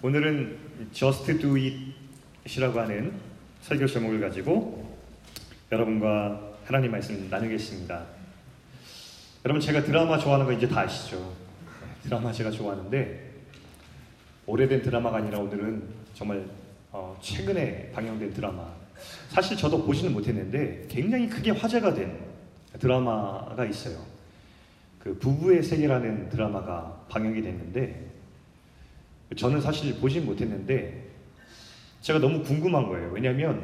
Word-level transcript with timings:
오늘은 0.00 0.56
Just 0.92 1.38
Do 1.38 1.56
It이라고 1.56 2.78
하는 2.78 3.12
설교 3.62 3.84
제목을 3.84 4.20
가지고 4.20 4.96
여러분과 5.72 6.52
하나님 6.64 6.92
말씀 6.92 7.28
나누겠습니다. 7.28 8.06
여러분 9.44 9.60
제가 9.60 9.82
드라마 9.82 10.16
좋아하는 10.16 10.46
거 10.46 10.52
이제 10.52 10.68
다 10.68 10.82
아시죠? 10.82 11.16
네, 11.16 12.02
드라마 12.04 12.30
제가 12.30 12.48
좋아하는데 12.52 13.30
오래된 14.46 14.82
드라마가 14.82 15.16
아니라 15.16 15.40
오늘은 15.40 15.82
정말 16.14 16.46
어, 16.92 17.18
최근에 17.20 17.90
방영된 17.90 18.34
드라마. 18.34 18.72
사실 19.30 19.56
저도 19.56 19.84
보지는 19.84 20.12
못했는데 20.12 20.86
굉장히 20.88 21.28
크게 21.28 21.50
화제가 21.50 21.94
된 21.94 22.16
드라마가 22.78 23.64
있어요. 23.64 23.98
그 25.00 25.18
부부의 25.18 25.60
세계라는 25.60 26.28
드라마가 26.28 27.04
방영이 27.08 27.42
됐는데 27.42 28.17
저는 29.36 29.60
사실 29.60 29.94
보진 29.96 30.24
못했는데 30.24 31.08
제가 32.00 32.18
너무 32.18 32.42
궁금한 32.42 32.88
거예요. 32.88 33.10
왜냐하면 33.12 33.62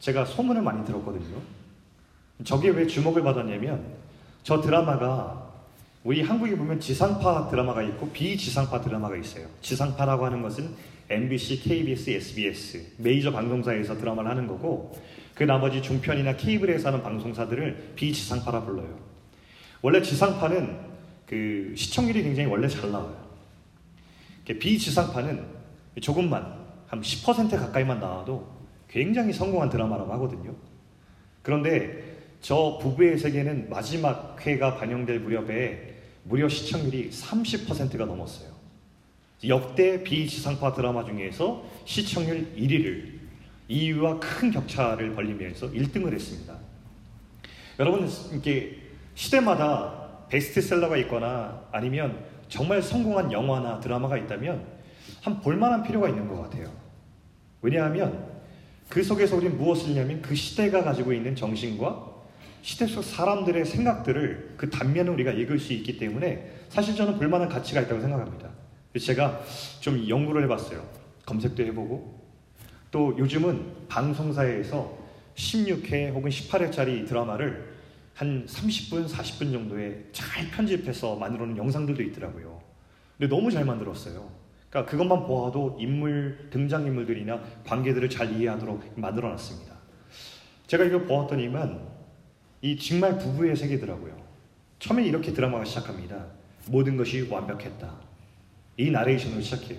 제가 0.00 0.24
소문을 0.24 0.62
많이 0.62 0.84
들었거든요. 0.84 1.40
저게 2.44 2.68
왜 2.68 2.86
주목을 2.86 3.22
받았냐면 3.22 3.84
저 4.42 4.60
드라마가 4.60 5.48
우리 6.04 6.22
한국에 6.22 6.56
보면 6.56 6.80
지상파 6.80 7.48
드라마가 7.48 7.82
있고 7.82 8.10
비지상파 8.10 8.80
드라마가 8.80 9.16
있어요. 9.16 9.46
지상파라고 9.60 10.26
하는 10.26 10.42
것은 10.42 10.70
MBC, 11.10 11.60
KBS, 11.60 12.10
SBS 12.10 12.94
메이저 12.98 13.32
방송사에서 13.32 13.96
드라마를 13.96 14.30
하는 14.30 14.46
거고 14.46 14.96
그 15.34 15.44
나머지 15.44 15.82
중편이나 15.82 16.36
케이블에서 16.36 16.88
하는 16.88 17.02
방송사들을 17.02 17.92
비지상파라 17.96 18.64
불러요. 18.64 18.98
원래 19.82 20.02
지상파는 20.02 20.78
그 21.26 21.74
시청률이 21.76 22.22
굉장히 22.22 22.48
원래 22.48 22.68
잘 22.68 22.90
나와요. 22.90 23.27
비지상파는 24.54 25.44
조금만 26.00 26.56
한 26.86 27.00
10% 27.00 27.50
가까이만 27.50 28.00
나와도 28.00 28.48
굉장히 28.88 29.32
성공한 29.32 29.68
드라마라고 29.68 30.12
하거든요. 30.14 30.54
그런데 31.42 32.18
저 32.40 32.78
부부의 32.80 33.18
세계는 33.18 33.68
마지막 33.68 34.36
회가 34.46 34.76
반영될 34.76 35.20
무렵에 35.20 35.96
무려 36.24 36.48
시청률이 36.48 37.10
30%가 37.10 38.04
넘었어요. 38.04 38.48
역대 39.46 40.02
비지상파 40.02 40.72
드라마 40.72 41.04
중에서 41.04 41.64
시청률 41.84 42.54
1위를 42.56 43.18
이유와 43.68 44.18
큰 44.18 44.50
격차를 44.50 45.14
벌리면서 45.14 45.70
1등을 45.70 46.12
했습니다. 46.12 46.56
여러분 47.78 48.08
이게 48.32 48.78
시대마다 49.14 50.26
베스트셀러가 50.28 50.96
있거나 50.98 51.62
아니면 51.70 52.24
정말 52.48 52.82
성공한 52.82 53.30
영화나 53.30 53.78
드라마가 53.80 54.16
있다면 54.16 54.64
한 55.22 55.40
볼만한 55.40 55.82
필요가 55.82 56.08
있는 56.08 56.26
것 56.28 56.40
같아요. 56.42 56.70
왜냐하면 57.60 58.26
그 58.88 59.02
속에서 59.02 59.36
우리는 59.36 59.56
무엇을 59.56 59.94
냐면 59.94 60.22
그 60.22 60.34
시대가 60.34 60.82
가지고 60.82 61.12
있는 61.12 61.36
정신과 61.36 62.08
시대 62.62 62.86
속 62.86 63.02
사람들의 63.02 63.64
생각들을 63.64 64.54
그 64.56 64.70
단면을 64.70 65.12
우리가 65.12 65.32
읽을 65.32 65.58
수 65.58 65.72
있기 65.72 65.98
때문에 65.98 66.50
사실 66.68 66.94
저는 66.94 67.18
볼만한 67.18 67.48
가치가 67.48 67.80
있다고 67.80 68.00
생각합니다. 68.00 68.48
제가 68.98 69.40
좀 69.80 70.08
연구를 70.08 70.42
해봤어요. 70.44 70.84
검색도 71.26 71.62
해보고 71.64 72.18
또 72.90 73.14
요즘은 73.18 73.88
방송사에서 73.88 74.98
16회 75.34 76.12
혹은 76.12 76.30
18회짜리 76.30 77.06
드라마를 77.06 77.67
한 78.18 78.44
30분, 78.46 79.08
40분 79.08 79.52
정도에 79.52 80.04
잘 80.10 80.50
편집해서 80.50 81.14
만들어 81.14 81.46
놓은 81.46 81.56
영상들도 81.56 82.02
있더라고요. 82.02 82.60
근데 83.16 83.32
너무 83.32 83.48
잘 83.48 83.64
만들었어요. 83.64 84.28
그러니까 84.68 84.90
그것만 84.90 85.24
보아도 85.24 85.76
인물, 85.78 86.48
등장인물들이나 86.50 87.40
관계들을 87.64 88.10
잘 88.10 88.32
이해하도록 88.32 88.94
만들어 88.96 89.28
놨습니다. 89.28 89.72
제가 90.66 90.82
이걸 90.82 91.04
보았더니만 91.06 91.80
이 92.62 92.76
정말 92.76 93.18
부부의 93.18 93.54
세계더라고요. 93.54 94.16
처음에 94.80 95.06
이렇게 95.06 95.32
드라마가 95.32 95.64
시작합니다. 95.64 96.26
모든 96.66 96.96
것이 96.96 97.28
완벽했다. 97.30 98.00
이 98.78 98.90
나레이션으로 98.90 99.40
시작해요. 99.40 99.78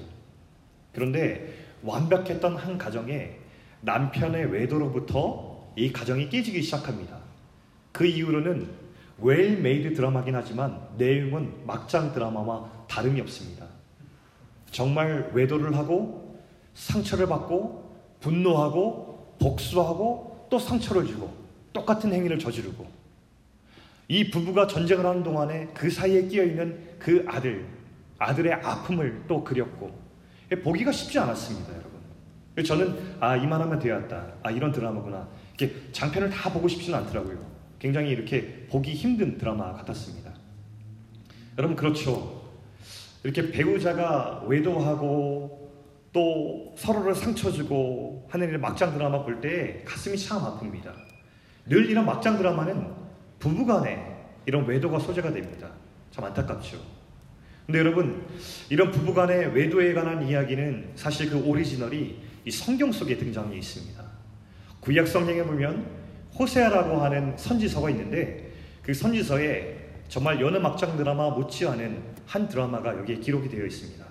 그런데 0.94 1.56
완벽했던 1.84 2.56
한 2.56 2.78
가정에 2.78 3.32
남편의 3.82 4.54
외도로부터 4.54 5.74
이 5.76 5.92
가정이 5.92 6.30
깨지기 6.30 6.62
시작합니다. 6.62 7.19
그 8.00 8.06
이후로는 8.06 8.66
well-made 9.18 9.94
드라마긴 9.94 10.34
하지만 10.34 10.80
내용은 10.98 11.54
막장 11.66 12.14
드라마와 12.14 12.86
다름이 12.88 13.20
없습니다. 13.20 13.66
정말 14.72 15.30
외도를 15.34 15.76
하고 15.76 16.42
상처를 16.76 17.28
받고 17.28 18.00
분노하고 18.22 19.36
복수하고 19.42 20.48
또 20.50 20.58
상처를 20.58 21.08
주고 21.08 21.36
똑같은 21.74 22.14
행위를 22.14 22.40
저지르고 22.40 22.88
이 24.08 24.30
부부가 24.30 24.66
전쟁을 24.66 25.06
하는 25.06 25.22
동안에 25.22 25.68
그 25.74 25.90
사이에 25.90 26.26
끼어 26.30 26.46
있는 26.46 26.80
그 27.00 27.26
아들, 27.28 27.68
아들의 28.18 28.54
아픔을 28.54 29.24
또 29.28 29.44
그렸고 29.44 29.94
보기가 30.64 30.94
쉽지 30.94 31.20
않았습니다, 31.20 31.74
여러분. 31.74 32.64
저는 32.64 33.18
아 33.20 33.36
이만하면 33.36 33.78
되었다. 33.78 34.36
아 34.42 34.52
이런 34.52 34.72
드라마구나. 34.72 35.28
이렇게 35.58 35.92
장편을 35.92 36.30
다 36.30 36.50
보고 36.50 36.66
싶지는 36.70 36.98
않더라고요. 37.00 37.59
굉장히 37.80 38.12
이렇게 38.12 38.68
보기 38.70 38.94
힘든 38.94 39.38
드라마 39.38 39.74
같았습니다. 39.74 40.32
여러분 41.58 41.76
그렇죠. 41.76 42.40
이렇게 43.24 43.52
배우자가 43.52 44.44
외도하고 44.48 45.72
또 46.12 46.74
서로를 46.78 47.14
상처 47.16 47.52
주고 47.52 48.28
하는 48.30 48.50
이런 48.50 48.62
막장 48.62 48.94
드라마 48.94 49.24
볼 49.24 49.42
때 49.42 49.84
가슴이 49.86 50.18
참 50.18 50.42
아픕니다. 50.42 50.92
늘 51.68 51.90
이런 51.90 52.06
막장 52.06 52.38
드라마는 52.38 52.88
부부간에 53.40 54.18
이런 54.46 54.66
외도가 54.66 55.00
소재가 55.00 55.32
됩니다. 55.32 55.70
참 56.12 56.26
안타깝죠. 56.26 56.78
근데 57.66 57.80
여러분 57.80 58.26
이런 58.70 58.90
부부간의 58.92 59.54
외도에 59.54 59.94
관한 59.94 60.28
이야기는 60.28 60.94
사실 60.96 61.30
그 61.30 61.38
오리지널이 61.38 62.20
이 62.46 62.52
성경 62.52 62.92
속에 62.92 63.18
등장해 63.18 63.56
있습니다. 63.58 64.04
구약 64.80 65.08
성경에 65.08 65.44
보면 65.44 65.99
호세아라고 66.40 66.98
하는 66.98 67.38
선지서가 67.38 67.90
있는데 67.90 68.50
그 68.82 68.94
선지서에 68.94 69.78
정말 70.08 70.42
여느 70.42 70.58
막장 70.58 70.98
드라마 70.98 71.30
못지않은 71.30 72.02
한 72.26 72.48
드라마가 72.48 72.98
여기에 72.98 73.18
기록이 73.18 73.50
되어 73.50 73.66
있습니다. 73.66 74.06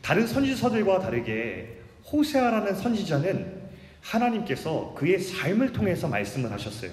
다른 0.00 0.26
선지서들과 0.26 1.00
다르게 1.00 1.80
호세아라는 2.10 2.74
선지자는 2.76 3.66
하나님께서 4.00 4.94
그의 4.96 5.18
삶을 5.18 5.72
통해서 5.72 6.06
말씀을 6.06 6.52
하셨어요. 6.52 6.92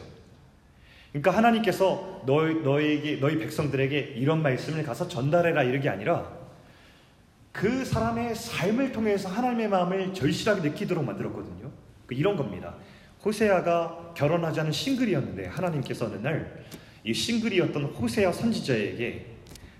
그러니까 1.11 1.31
하나님께서 1.37 2.23
너희, 2.25 2.55
너에게, 2.55 3.19
너희 3.19 3.37
백성들에게 3.37 4.15
이런 4.17 4.41
말씀을 4.41 4.83
가서 4.83 5.07
전달해라 5.07 5.61
이런 5.61 5.79
게 5.79 5.89
아니라 5.89 6.27
그 7.51 7.85
사람의 7.85 8.33
삶을 8.33 8.91
통해서 8.91 9.29
하나님의 9.29 9.69
마음을 9.69 10.13
절실하게 10.15 10.69
느끼도록 10.69 11.05
만들었거든요. 11.05 11.69
그 12.07 12.15
이런 12.15 12.35
겁니다. 12.35 12.73
호세아가 13.23 14.13
결혼하지 14.15 14.59
않은 14.61 14.71
싱글이었는데 14.71 15.47
하나님께서 15.47 16.05
어느 16.05 16.15
날 16.15 16.63
이 17.03 17.13
싱글이었던 17.13 17.83
호세아 17.83 18.31
선지자에게 18.31 19.25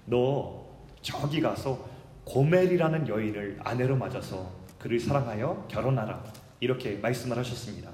너 0.06 0.66
저기 1.02 1.42
가서 1.42 1.90
고멜이라는 2.26 3.08
여인을 3.08 3.60
아내로 3.64 3.96
맞아서 3.96 4.52
그를 4.78 5.00
사랑하여 5.00 5.68
결혼하라 5.70 6.24
이렇게 6.60 6.98
말씀을 6.98 7.38
하셨습니다. 7.38 7.90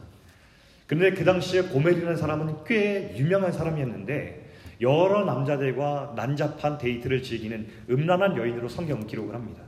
그런데 0.88 1.12
그 1.16 1.24
당시에 1.24 1.64
고멜이라는 1.64 2.18
사람은 2.18 2.64
꽤 2.66 3.16
유명한 3.18 3.52
사람이었는데 3.52 4.50
여러 4.82 5.26
남자들과 5.26 6.14
난잡한 6.16 6.80
데이트를 6.80 7.22
즐기는 7.22 7.68
음란한 7.90 8.38
여인으로 8.38 8.68
성경은 8.70 9.06
기록을 9.06 9.36
합니다. 9.36 9.62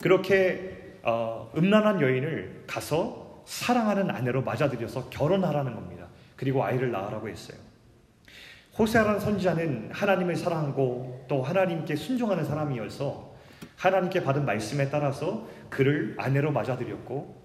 그렇게 0.00 0.98
어, 1.02 1.50
음란한 1.56 2.00
여인을 2.00 2.64
가서 2.66 3.29
사랑하는 3.46 4.10
아내로 4.10 4.42
맞아들여서 4.42 5.10
결혼하라는 5.10 5.74
겁니다. 5.74 6.06
그리고 6.36 6.64
아이를 6.64 6.90
낳으라고 6.90 7.28
했어요. 7.28 7.58
호세아라는 8.78 9.20
선지자는 9.20 9.90
하나님을 9.92 10.36
사랑하고 10.36 11.26
또 11.28 11.42
하나님께 11.42 11.96
순종하는 11.96 12.44
사람이어서 12.44 13.34
하나님께 13.76 14.22
받은 14.22 14.44
말씀에 14.44 14.90
따라서 14.90 15.46
그를 15.68 16.14
아내로 16.18 16.52
맞아들였고 16.52 17.40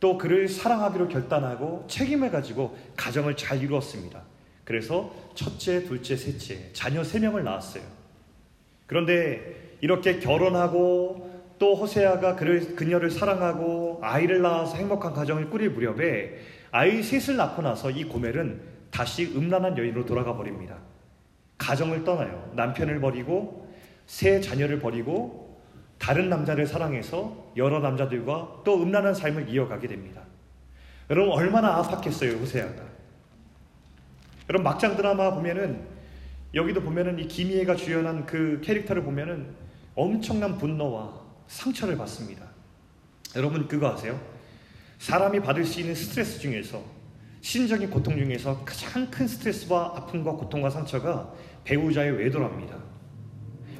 또 0.00 0.18
그를 0.18 0.48
사랑하기로 0.48 1.08
결단하고 1.08 1.86
책임을 1.88 2.30
가지고 2.30 2.76
가정을 2.96 3.36
잘 3.36 3.62
이루었습니다. 3.62 4.22
그래서 4.64 5.12
첫째, 5.34 5.82
둘째, 5.84 6.16
셋째, 6.16 6.72
자녀 6.72 7.02
세 7.02 7.18
명을 7.18 7.42
낳았어요. 7.42 7.82
그런데 8.86 9.76
이렇게 9.80 10.18
결혼하고 10.18 11.28
또 11.58 11.74
호세아가 11.74 12.36
그를, 12.36 12.76
그녀를 12.76 13.10
사랑하고 13.10 13.87
아이를 14.02 14.42
낳아서 14.42 14.76
행복한 14.76 15.12
가정을 15.12 15.50
꾸릴 15.50 15.70
무렵에 15.70 16.38
아이 16.70 17.02
셋을 17.02 17.36
낳고 17.36 17.62
나서 17.62 17.90
이 17.90 18.04
고멜은 18.04 18.60
다시 18.90 19.32
음란한 19.34 19.76
여인으로 19.76 20.04
돌아가 20.04 20.36
버립니다. 20.36 20.76
가정을 21.58 22.04
떠나요. 22.04 22.50
남편을 22.54 23.00
버리고 23.00 23.68
세 24.06 24.40
자녀를 24.40 24.78
버리고 24.78 25.60
다른 25.98 26.28
남자를 26.28 26.66
사랑해서 26.66 27.52
여러 27.56 27.80
남자들과 27.80 28.62
또 28.64 28.82
음란한 28.82 29.14
삶을 29.14 29.48
이어가게 29.48 29.88
됩니다. 29.88 30.22
여러분 31.10 31.32
얼마나 31.32 31.82
아팠겠어요 31.82 32.40
호세아가. 32.40 32.82
여러분 34.48 34.64
막장 34.64 34.96
드라마 34.96 35.34
보면은 35.34 35.98
여기도 36.54 36.80
보면은 36.80 37.18
이 37.18 37.28
김희애가 37.28 37.76
주연한 37.76 38.24
그 38.24 38.60
캐릭터를 38.62 39.02
보면은 39.02 39.54
엄청난 39.94 40.56
분노와 40.56 41.20
상처를 41.46 41.96
받습니다. 41.96 42.47
여러분 43.36 43.68
그거 43.68 43.88
아세요? 43.92 44.20
사람이 44.98 45.40
받을 45.40 45.64
수 45.64 45.80
있는 45.80 45.94
스트레스 45.94 46.40
중에서 46.40 46.82
심적인 47.40 47.88
고통 47.90 48.16
중에서 48.16 48.64
가장 48.64 49.10
큰 49.10 49.28
스트레스와 49.28 49.92
아픔과 49.96 50.32
고통과 50.32 50.70
상처가 50.70 51.32
배우자의 51.64 52.12
외도랍니다. 52.18 52.76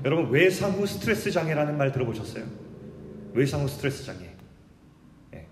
여러분 0.05 0.31
외상후 0.31 0.87
스트레스 0.87 1.31
장애라는 1.31 1.77
말 1.77 1.91
들어보셨어요? 1.91 2.45
외상후 3.33 3.67
스트레스 3.67 4.05
장애. 4.05 4.31
네. 5.33 5.47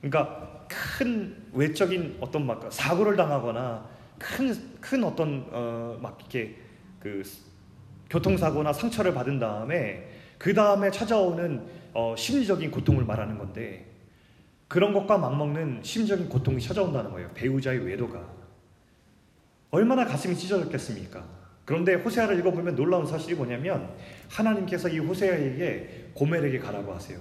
그러니까 0.00 0.66
큰 0.68 1.36
외적인 1.52 2.16
어떤 2.20 2.46
막 2.46 2.72
사고를 2.72 3.16
당하거나 3.16 3.88
큰 4.18 4.74
큰 4.80 5.04
어떤 5.04 5.46
어 5.52 5.98
막 6.00 6.16
이렇게 6.20 6.56
그 7.00 7.22
교통사고나 8.10 8.72
상처를 8.72 9.12
받은 9.14 9.38
다음에 9.38 10.08
그 10.38 10.54
다음에 10.54 10.90
찾아오는 10.90 11.66
어 11.92 12.14
심리적인 12.16 12.70
고통을 12.70 13.04
말하는 13.04 13.38
건데 13.38 13.86
그런 14.68 14.92
것과 14.92 15.18
맞먹는 15.18 15.82
심적인 15.82 16.28
고통이 16.28 16.60
찾아온다는 16.60 17.10
거예요. 17.12 17.30
배우자의 17.34 17.86
외도가 17.86 18.26
얼마나 19.70 20.04
가슴이 20.04 20.36
찢어졌겠습니까? 20.36 21.24
그런데 21.64 21.94
호세아를 21.94 22.38
읽어보면 22.40 22.76
놀라운 22.76 23.06
사실이 23.06 23.34
뭐냐면 23.34 23.94
하나님께서 24.28 24.88
이 24.88 24.98
호세아에게 24.98 26.10
고멜에게 26.14 26.58
가라고 26.58 26.94
하세요. 26.94 27.20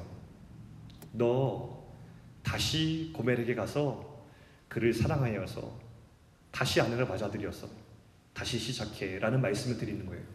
너 1.11 1.83
다시 2.43 3.11
고멜에게 3.13 3.55
가서 3.55 4.23
그를 4.67 4.93
사랑하여서 4.93 5.79
다시 6.51 6.81
아내를 6.81 7.07
맞아들여서 7.07 7.67
다시 8.33 8.57
시작해라는 8.57 9.41
말씀을 9.41 9.77
드리는 9.77 10.05
거예요. 10.05 10.32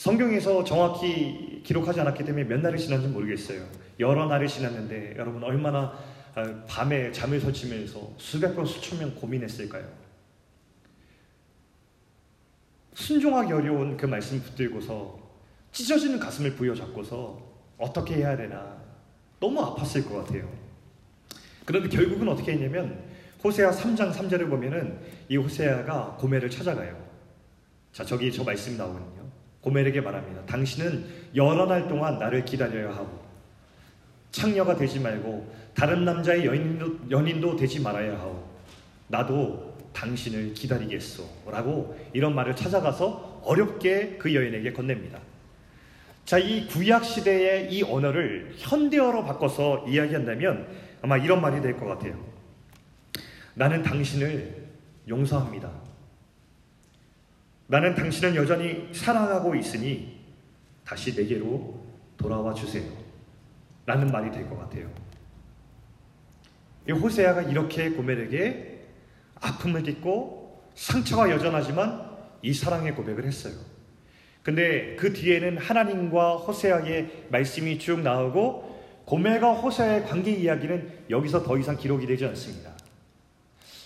성경에서 0.00 0.64
정확히 0.64 1.60
기록하지 1.62 2.00
않았기 2.00 2.24
때문에 2.24 2.44
몇 2.44 2.58
날이 2.60 2.78
지난지 2.78 3.06
모르겠어요. 3.08 3.68
여러 3.98 4.24
날이 4.24 4.48
지났는데 4.48 5.14
여러분 5.18 5.44
얼마나 5.44 5.92
아, 6.34 6.64
밤에 6.66 7.12
잠을 7.12 7.38
설치면서 7.38 8.14
수백 8.16 8.56
번 8.56 8.64
수천 8.64 8.98
명 8.98 9.14
고민했을까요? 9.14 9.86
순종하기 12.94 13.52
어려운 13.52 13.98
그 13.98 14.06
말씀 14.06 14.40
붙들고서 14.40 15.20
찢어지는 15.70 16.18
가슴을 16.18 16.54
부여잡고서 16.54 17.38
어떻게 17.76 18.14
해야 18.14 18.34
되나 18.38 18.78
너무 19.38 19.60
아팠을 19.60 20.08
것 20.08 20.24
같아요. 20.24 20.50
그런데 21.66 21.90
결국은 21.90 22.26
어떻게 22.26 22.52
했냐면 22.52 23.04
호세아 23.44 23.70
3장 23.70 24.14
3절을 24.14 24.48
보면은 24.48 24.98
이 25.28 25.36
호세아가 25.36 26.16
고멜을 26.18 26.48
찾아가요. 26.48 27.06
자, 27.92 28.02
저기 28.02 28.32
저 28.32 28.42
말씀 28.42 28.78
나오거든요. 28.78 29.19
고멜에게 29.60 30.00
말합니다. 30.00 30.44
당신은 30.46 31.04
여러 31.34 31.66
날 31.66 31.86
동안 31.88 32.18
나를 32.18 32.44
기다려야 32.44 32.90
하고 32.90 33.20
창녀가 34.30 34.76
되지 34.76 35.00
말고 35.00 35.52
다른 35.74 36.04
남자의 36.04 36.46
연인도, 36.46 36.98
연인도 37.10 37.56
되지 37.56 37.80
말아야 37.80 38.18
하고 38.18 38.48
나도 39.08 39.76
당신을 39.92 40.54
기다리겠소 40.54 41.24
라고 41.50 41.98
이런 42.12 42.34
말을 42.34 42.54
찾아가서 42.56 43.42
어렵게 43.44 44.16
그 44.18 44.34
여인에게 44.34 44.72
건넵니다. 44.72 45.18
자, 46.24 46.38
이 46.38 46.66
구약 46.68 47.04
시대의 47.04 47.72
이 47.72 47.82
언어를 47.82 48.54
현대어로 48.56 49.24
바꿔서 49.24 49.84
이야기한다면 49.88 50.68
아마 51.02 51.16
이런 51.16 51.40
말이 51.40 51.60
될 51.60 51.76
것 51.76 51.86
같아요. 51.86 52.14
나는 53.54 53.82
당신을 53.82 54.68
용서합니다. 55.08 55.70
나는 57.70 57.94
당신을 57.94 58.34
여전히 58.34 58.88
사랑하고 58.92 59.54
있으니 59.54 60.18
다시 60.84 61.14
내게로 61.14 61.80
돌아와 62.16 62.52
주세요. 62.52 62.82
라는 63.86 64.08
말이 64.10 64.28
될 64.32 64.48
것 64.48 64.58
같아요. 64.58 64.90
호세아가 66.90 67.42
이렇게 67.42 67.90
고멜에게 67.90 68.86
아픔을 69.36 69.84
딛고 69.84 70.64
상처가 70.74 71.30
여전하지만 71.30 72.10
이 72.42 72.52
사랑의 72.52 72.96
고백을 72.96 73.24
했어요. 73.24 73.54
근데 74.42 74.96
그 74.96 75.12
뒤에는 75.12 75.58
하나님과 75.58 76.38
호세아의 76.38 77.26
말씀이 77.30 77.78
쭉 77.78 78.00
나오고 78.00 79.04
고멜과 79.04 79.52
호세아의 79.52 80.06
관계 80.06 80.32
이야기는 80.32 81.04
여기서 81.08 81.44
더 81.44 81.56
이상 81.56 81.76
기록이 81.76 82.04
되지 82.04 82.24
않습니다. 82.26 82.72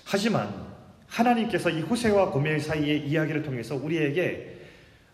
하지만 0.07 0.73
하나님께서 1.15 1.71
이 1.71 1.81
호세와 1.81 2.31
고멜 2.31 2.59
사이의 2.59 3.07
이야기를 3.09 3.43
통해서 3.43 3.77
우리에게 3.77 4.59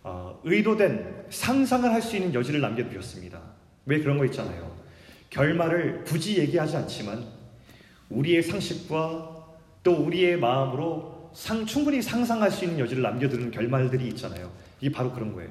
어, 0.02 0.40
의도된 0.44 1.26
상상을 1.28 1.92
할 1.92 2.00
수 2.00 2.16
있는 2.16 2.32
여지를 2.32 2.60
남겨두셨습니다. 2.62 3.38
왜 3.84 4.00
그런 4.00 4.16
거 4.16 4.24
있잖아요. 4.24 4.74
결말을 5.28 6.04
굳이 6.04 6.38
얘기하지 6.38 6.76
않지만 6.78 7.24
우리의 8.08 8.42
상식과 8.42 9.46
또 9.82 9.92
우리의 9.92 10.38
마음으로 10.38 11.30
상, 11.34 11.66
충분히 11.66 12.00
상상할 12.02 12.50
수 12.50 12.64
있는 12.64 12.78
여지를 12.80 13.02
남겨두는 13.02 13.50
결말들이 13.50 14.08
있잖아요. 14.08 14.50
이게 14.80 14.90
바로 14.90 15.12
그런 15.12 15.32
거예요. 15.34 15.50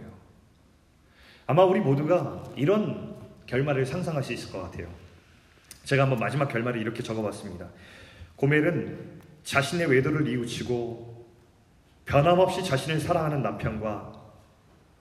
아마 1.46 1.64
우리 1.64 1.80
모두가 1.80 2.44
이런 2.56 3.16
결말을 3.46 3.86
상상할 3.86 4.24
수 4.24 4.34
있을 4.34 4.52
것 4.52 4.62
같아요. 4.64 4.88
제가 5.84 6.04
한번 6.04 6.20
마지막 6.20 6.48
결말을 6.48 6.82
이렇게 6.82 7.02
적어봤습니다. 7.02 7.68
고멜은 8.36 9.19
자신의 9.44 9.90
외도를 9.90 10.24
뉘우치고 10.24 11.28
변함없이 12.06 12.64
자신을 12.64 13.00
사랑하는 13.00 13.42
남편과 13.42 14.14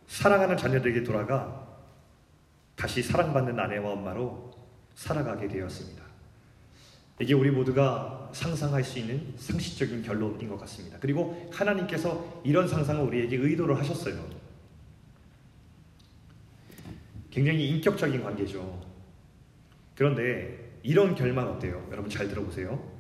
사랑하는 0.06 0.56
자녀들에게 0.56 1.05
돌아가 1.05 1.67
다시 2.76 3.02
사랑받는 3.02 3.58
아내와 3.58 3.93
엄마로 3.93 4.52
살아가게 4.94 5.49
되었습니다. 5.49 6.02
이게 7.20 7.35
우리 7.35 7.50
모두가 7.50 8.31
상상할 8.32 8.85
수 8.85 8.99
있는 8.99 9.35
상식적인 9.37 10.02
결론인 10.02 10.49
것 10.49 10.58
같습니다. 10.61 10.99
그리고 11.00 11.49
하나님께서 11.52 12.43
이런 12.44 12.69
상상을 12.69 13.02
우리에게 13.05 13.37
의도를 13.37 13.76
하셨어요. 13.79 14.25
굉장히 17.31 17.69
인격적인 17.69 18.23
관계죠. 18.23 18.81
그런데 19.97 20.78
이런 20.83 21.14
결말 21.14 21.47
어때요? 21.47 21.87
여러분 21.90 22.09
잘 22.09 22.28
들어보세요. 22.28 22.98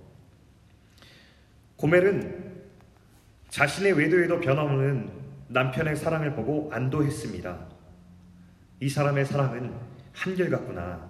고멜은 1.78 2.58
자신의 3.50 3.92
외도에도 3.92 4.40
변함없는 4.40 5.10
남편의 5.48 5.96
사랑을 5.96 6.34
보고 6.34 6.68
안도했습니다. 6.72 7.66
이 8.80 8.88
사람의 8.88 9.24
사랑은 9.24 9.72
한결같구나. 10.12 11.08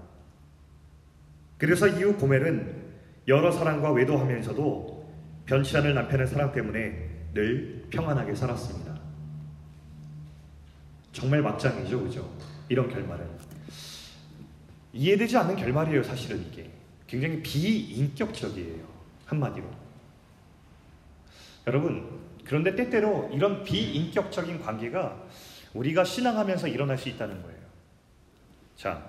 그래서 1.56 1.88
이후 1.88 2.14
고멜은 2.16 2.86
여러 3.26 3.50
사랑과 3.50 3.92
외도하면서도 3.92 5.12
변치 5.46 5.76
않을 5.78 5.94
남편의 5.94 6.26
사랑 6.26 6.52
때문에 6.52 7.08
늘 7.32 7.86
평안하게 7.90 8.34
살았습니다. 8.34 8.98
정말 11.12 11.40
막장이죠, 11.42 12.04
그죠? 12.04 12.30
이런 12.68 12.90
결말은. 12.90 13.26
이해되지 14.92 15.36
않는 15.38 15.56
결말이에요, 15.56 16.02
사실은 16.02 16.42
이게. 16.46 16.70
굉장히 17.06 17.42
비인격적이에요. 17.42 18.86
한마디로. 19.24 19.77
여러분, 21.68 22.08
그런데 22.44 22.74
때때로 22.74 23.30
이런 23.30 23.62
비인격적인 23.62 24.62
관계가 24.62 25.22
우리가 25.74 26.02
신앙하면서 26.02 26.68
일어날 26.68 26.96
수 26.96 27.10
있다는 27.10 27.42
거예요. 27.42 27.58
자, 28.74 29.04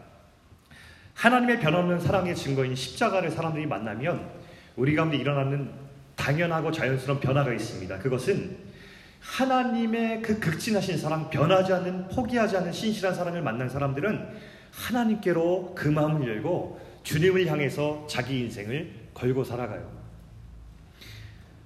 하나님의 1.13 1.61
변함없는 1.61 2.01
사랑의 2.01 2.35
증거인 2.35 2.75
십자가를 2.75 3.31
사람들이 3.31 3.65
만나면 3.65 4.29
우리 4.75 4.93
가운데 4.93 5.15
일어나는 5.15 5.71
당연하고 6.17 6.71
자연스러운 6.71 7.21
변화가 7.21 7.53
있습니다. 7.53 7.97
그것은 7.99 8.57
하나님의 9.21 10.21
그 10.21 10.39
극진하신 10.39 10.97
사랑, 10.97 11.29
변하지 11.29 11.71
않는, 11.73 12.09
포기하지 12.09 12.57
않는 12.57 12.73
신실한 12.73 13.15
사랑을 13.15 13.41
만난 13.41 13.69
사람들은 13.69 14.27
하나님께로 14.71 15.75
그 15.75 15.87
마음을 15.87 16.27
열고 16.27 16.79
주님을 17.03 17.47
향해서 17.47 18.05
자기 18.09 18.41
인생을 18.41 18.91
걸고 19.13 19.45
살아가요. 19.45 19.98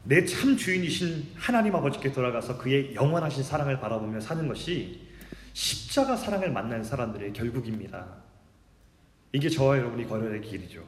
내 0.05 0.25
참 0.25 0.57
주인이신 0.57 1.31
하나님 1.35 1.75
아버지께 1.75 2.11
돌아가서 2.11 2.57
그의 2.57 2.93
영원하신 2.93 3.43
사랑을 3.43 3.79
바라보며 3.79 4.19
사는 4.19 4.45
것이 4.47 4.99
십자가 5.53 6.17
사랑을 6.17 6.51
만난 6.51 6.83
사람들의 6.83 7.31
결국입니다. 7.31 8.05
이게 9.31 9.47
저와 9.49 9.77
여러분이 9.77 10.07
걸어야 10.07 10.29
될 10.29 10.41
길이죠. 10.41 10.83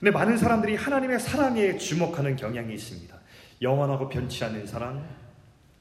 근데 0.00 0.10
많은 0.10 0.36
사람들이 0.36 0.74
하나님의 0.74 1.20
사랑에 1.20 1.78
주목하는 1.78 2.34
경향이 2.36 2.74
있습니다. 2.74 3.14
영원하고 3.62 4.08
변치 4.08 4.44
않는 4.44 4.66
사랑, 4.66 5.06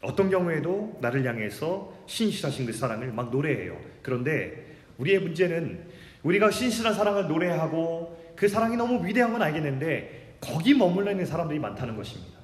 어떤 0.02 0.30
경우에도 0.30 0.98
나를 1.02 1.26
향해서 1.26 2.04
신실하신 2.06 2.68
그 2.68 2.74
사랑을 2.74 3.12
막 3.12 3.32
노래해요. 3.32 3.80
그런데 4.04 4.78
우리의 5.00 5.20
문제는 5.20 5.88
우리가 6.22 6.52
신실한 6.52 6.94
사랑을 6.94 7.28
노래하고 7.28 8.34
그 8.36 8.48
사랑이 8.48 8.78
너무 8.78 9.06
위대한 9.06 9.32
건 9.34 9.42
알겠는데 9.42 10.23
거기 10.44 10.74
머물러 10.74 11.12
있는 11.12 11.26
사람들이 11.26 11.60
많다는 11.60 11.96
것입니다. 11.96 12.38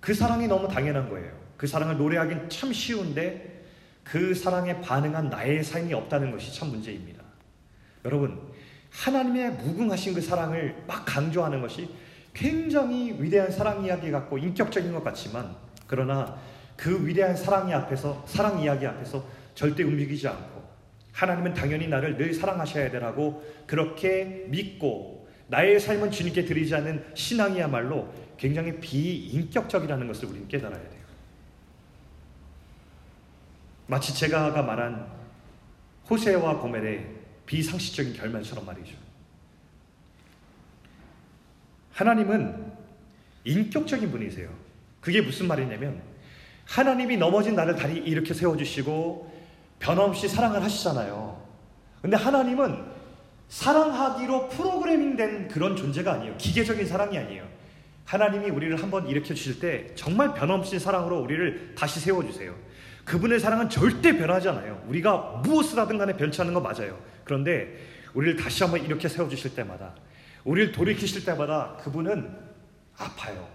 그 0.00 0.12
사랑이 0.14 0.46
너무 0.46 0.68
당연한 0.68 1.08
거예요. 1.08 1.32
그 1.56 1.66
사랑을 1.66 1.96
노래하긴 1.96 2.48
참 2.48 2.72
쉬운데 2.72 3.64
그 4.04 4.34
사랑에 4.34 4.80
반응한 4.80 5.28
나의 5.28 5.64
삶이 5.64 5.92
없다는 5.92 6.30
것이 6.30 6.54
참 6.54 6.68
문제입니다. 6.68 7.22
여러분, 8.04 8.40
하나님의 8.90 9.52
무궁하신 9.52 10.14
그 10.14 10.20
사랑을 10.20 10.82
막 10.86 11.04
강조하는 11.04 11.60
것이 11.60 11.88
굉장히 12.32 13.16
위대한 13.18 13.50
사랑 13.50 13.84
이야기 13.84 14.10
같고 14.10 14.38
인격적인 14.38 14.92
것 14.92 15.02
같지만 15.02 15.54
그러나 15.86 16.38
그 16.76 17.06
위대한 17.06 17.36
사랑이 17.36 17.74
앞에서 17.74 18.24
사랑 18.26 18.60
이야기 18.60 18.86
앞에서 18.86 19.24
절대 19.54 19.82
움직이지 19.82 20.28
않고 20.28 20.62
하나님은 21.12 21.54
당연히 21.54 21.88
나를 21.88 22.16
늘 22.16 22.32
사랑하셔야 22.32 22.90
되라고 22.92 23.44
그렇게 23.66 24.46
믿고 24.48 25.17
나의 25.48 25.80
삶은 25.80 26.10
주님께 26.10 26.44
드리지 26.44 26.74
않는 26.76 27.04
신앙이야말로 27.14 28.12
굉장히 28.36 28.78
비인격적이라는 28.78 30.06
것을 30.06 30.28
우리는 30.28 30.46
깨달아야 30.46 30.80
돼요. 30.80 30.98
마치 33.86 34.14
제가 34.14 34.46
아까 34.46 34.62
말한 34.62 35.10
호세와 36.08 36.58
고멜의 36.58 37.06
비상식적인 37.46 38.12
결말처럼 38.12 38.64
말이죠. 38.66 38.94
하나님은 41.92 42.72
인격적인 43.44 44.10
분이세요. 44.10 44.50
그게 45.00 45.22
무슨 45.22 45.48
말이냐면 45.48 46.02
하나님이 46.66 47.16
넘어진 47.16 47.54
나를 47.56 47.74
다리 47.76 47.96
이렇게 47.96 48.34
세워주시고 48.34 49.38
변함없이 49.78 50.28
사랑을 50.28 50.62
하시잖아요. 50.62 51.42
근데 52.02 52.16
하나님은 52.16 52.87
사랑하기로 53.48 54.48
프로그래밍 54.48 55.16
된 55.16 55.48
그런 55.48 55.74
존재가 55.76 56.12
아니에요. 56.14 56.36
기계적인 56.36 56.86
사랑이 56.86 57.18
아니에요. 57.18 57.46
하나님이 58.04 58.50
우리를 58.50 58.82
한번 58.82 59.06
일으켜 59.06 59.34
주실 59.34 59.60
때 59.60 59.94
정말 59.94 60.34
변함없이 60.34 60.78
사랑으로 60.78 61.20
우리를 61.20 61.74
다시 61.74 62.00
세워 62.00 62.24
주세요. 62.24 62.54
그분의 63.04 63.40
사랑은 63.40 63.70
절대 63.70 64.16
변하지 64.16 64.50
않아요. 64.50 64.82
우리가 64.88 65.42
무엇을 65.44 65.78
하든 65.78 65.98
간에 65.98 66.16
변치 66.16 66.40
않는 66.40 66.54
거 66.54 66.60
맞아요. 66.60 66.98
그런데 67.24 67.78
우리를 68.14 68.36
다시 68.36 68.62
한번 68.62 68.84
이렇게 68.84 69.08
세워 69.08 69.28
주실 69.28 69.54
때마다, 69.54 69.94
우리를 70.44 70.72
돌이키실 70.72 71.24
때마다 71.24 71.76
그분은 71.78 72.34
아파요. 72.96 73.48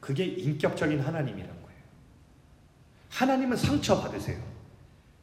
그게 0.00 0.24
인격적인 0.24 1.00
하나님이란 1.00 1.48
거예요. 1.48 1.80
하나님은 3.10 3.56
상처 3.56 4.00
받으세요. 4.00 4.38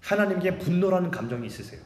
하나님께 0.02 0.58
분노라는 0.58 1.12
감정이 1.12 1.48
있으세요. 1.48 1.82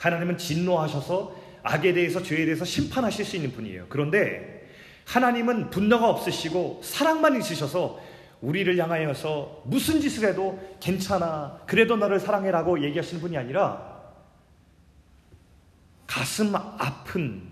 하나님은 0.00 0.38
진노하셔서 0.38 1.36
악에 1.62 1.92
대해서 1.92 2.22
죄에 2.22 2.46
대해서 2.46 2.64
심판하실 2.64 3.24
수 3.24 3.36
있는 3.36 3.52
분이에요. 3.52 3.86
그런데 3.90 4.66
하나님은 5.04 5.68
분노가 5.68 6.08
없으시고 6.08 6.80
사랑만 6.82 7.36
있으셔서 7.36 8.00
우리를 8.40 8.78
향하여서 8.78 9.64
무슨 9.66 10.00
짓을 10.00 10.28
해도 10.28 10.58
괜찮아. 10.80 11.60
그래도 11.66 11.96
너를 11.96 12.18
사랑해라고 12.18 12.82
얘기하시는 12.82 13.20
분이 13.20 13.36
아니라 13.36 14.00
가슴 16.06 16.54
아픈 16.54 17.42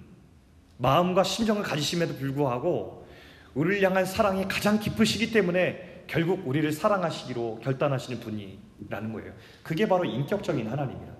마음과 0.78 1.24
심정을 1.24 1.62
가지심에도 1.62 2.14
불구하고 2.14 3.06
우리를 3.52 3.82
향한 3.82 4.06
사랑이 4.06 4.48
가장 4.48 4.78
깊으시기 4.80 5.32
때문에 5.32 6.04
결국 6.06 6.48
우리를 6.48 6.72
사랑하시기로 6.72 7.60
결단하시는 7.62 8.20
분이라는 8.20 9.12
거예요. 9.12 9.34
그게 9.62 9.86
바로 9.86 10.06
인격적인 10.06 10.66
하나님이라. 10.66 11.17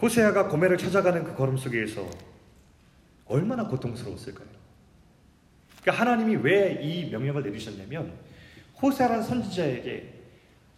호세아가 0.00 0.48
고멜을 0.48 0.78
찾아가는 0.78 1.24
그 1.24 1.34
걸음 1.34 1.56
속에서 1.56 2.08
얼마나 3.26 3.66
고통스러웠을까요? 3.66 4.48
그러니까 5.82 6.02
하나님이 6.04 6.36
왜 6.36 6.80
이 6.82 7.10
명령을 7.10 7.42
내리셨냐면 7.42 8.12
호세아라는 8.80 9.24
선지자에게 9.24 10.14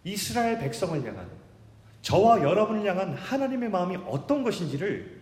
이스라엘 0.03 0.57
백성을 0.59 0.97
향한 1.07 1.27
저와 2.01 2.41
여러분을 2.41 2.83
향한 2.89 3.13
하나님의 3.13 3.69
마음이 3.69 3.97
어떤 4.07 4.43
것인지를 4.43 5.21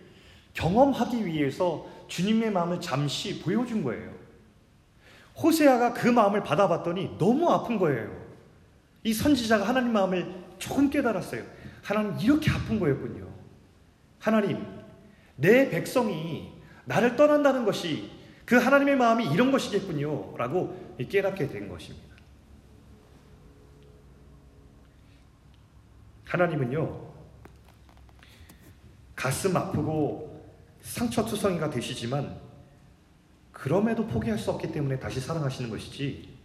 경험하기 0.54 1.26
위해서 1.26 1.86
주님의 2.08 2.50
마음을 2.50 2.80
잠시 2.80 3.40
보여준 3.40 3.84
거예요. 3.84 4.12
호세아가 5.36 5.92
그 5.92 6.08
마음을 6.08 6.42
받아봤더니 6.42 7.16
너무 7.18 7.50
아픈 7.50 7.78
거예요. 7.78 8.10
이 9.04 9.12
선지자가 9.12 9.68
하나님 9.68 9.92
마음을 9.92 10.34
조금 10.58 10.90
깨달았어요. 10.90 11.42
하나님 11.82 12.18
이렇게 12.18 12.50
아픈 12.50 12.80
거였군요. 12.80 13.29
하나님, 14.20 14.64
내 15.34 15.68
백성이 15.68 16.52
나를 16.84 17.16
떠난다는 17.16 17.64
것이 17.64 18.10
그 18.44 18.56
하나님의 18.56 18.96
마음이 18.96 19.32
이런 19.32 19.50
것이겠군요. 19.50 20.36
라고 20.36 20.94
깨닫게 20.96 21.48
된 21.48 21.68
것입니다. 21.68 22.08
하나님은요, 26.24 27.10
가슴 29.16 29.56
아프고 29.56 30.48
상처투성이가 30.82 31.70
되시지만 31.70 32.38
그럼에도 33.52 34.06
포기할 34.06 34.38
수 34.38 34.50
없기 34.50 34.72
때문에 34.72 34.98
다시 34.98 35.20
사랑하시는 35.20 35.68
것이지 35.68 36.38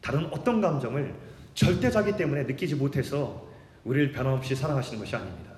다른 0.00 0.26
어떤 0.26 0.60
감정을 0.60 1.14
절대자기 1.54 2.16
때문에 2.16 2.42
느끼지 2.44 2.74
못해서 2.74 3.48
우리를 3.84 4.12
변함없이 4.12 4.54
사랑하시는 4.54 4.98
것이 4.98 5.16
아닙니다. 5.16 5.51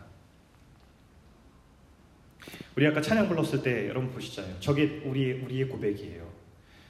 우리 2.77 2.87
아까 2.87 3.01
찬양 3.01 3.29
불렀을 3.29 3.63
때 3.63 3.89
여러분 3.89 4.11
보시잖아요. 4.11 4.57
저게 4.59 5.01
우리 5.05 5.33
우리의 5.33 5.69
고백이에요. 5.69 6.27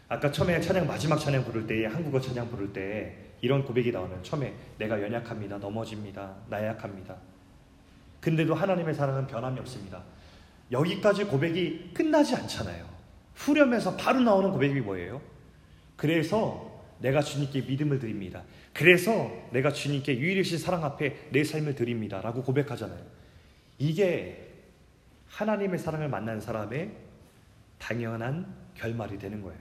아까 0.09 0.31
처음에 0.31 0.61
찬양 0.61 0.87
마지막 0.87 1.19
찬양 1.19 1.45
부를 1.45 1.67
때 1.67 1.85
한국어 1.87 2.21
찬양 2.21 2.51
부를 2.51 2.73
때 2.73 3.17
이런 3.43 3.65
고백이 3.65 3.93
나오면 3.93 4.23
처음에 4.23 4.55
내가 4.79 5.01
연약합니다. 5.03 5.59
넘어집니다. 5.59 6.35
나약합니다. 6.49 7.17
근데도 8.21 8.55
하나님의 8.55 8.95
사랑은 8.95 9.27
변함이 9.27 9.61
없습니다. 9.61 10.03
여기까지 10.73 11.25
고백이 11.25 11.91
끝나지 11.93 12.35
않잖아요. 12.35 12.89
후렴에서 13.35 13.97
바로 13.97 14.21
나오는 14.21 14.51
고백이 14.51 14.81
뭐예요? 14.81 15.21
그래서 15.97 16.83
내가 17.01 17.21
주님께 17.21 17.63
믿음을 17.63 17.99
드립니다. 17.99 18.43
그래서 18.73 19.31
내가 19.51 19.73
주님께 19.73 20.19
유일하신 20.19 20.57
사랑 20.57 20.85
앞에 20.85 21.29
내 21.31 21.45
삶을 21.45 21.75
드립니다. 21.75 22.23
라고 22.23 22.43
고백하잖아요. 22.43 23.05
이게 23.79 24.44
하나님의 25.35 25.79
사랑을 25.79 26.09
만난 26.09 26.41
사람의 26.41 26.93
당연한 27.79 28.55
결말이 28.75 29.19
되는 29.19 29.43
거예요. 29.43 29.59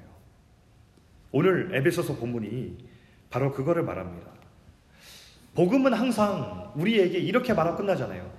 오늘 1.31 1.73
에베소서 1.73 2.17
본문이 2.17 2.77
바로 3.29 3.51
그거를 3.51 3.83
말합니다. 3.83 4.31
복음은 5.55 5.93
항상 5.93 6.71
우리에게 6.75 7.17
이렇게 7.17 7.53
말하고 7.53 7.77
끝나잖아요. 7.77 8.31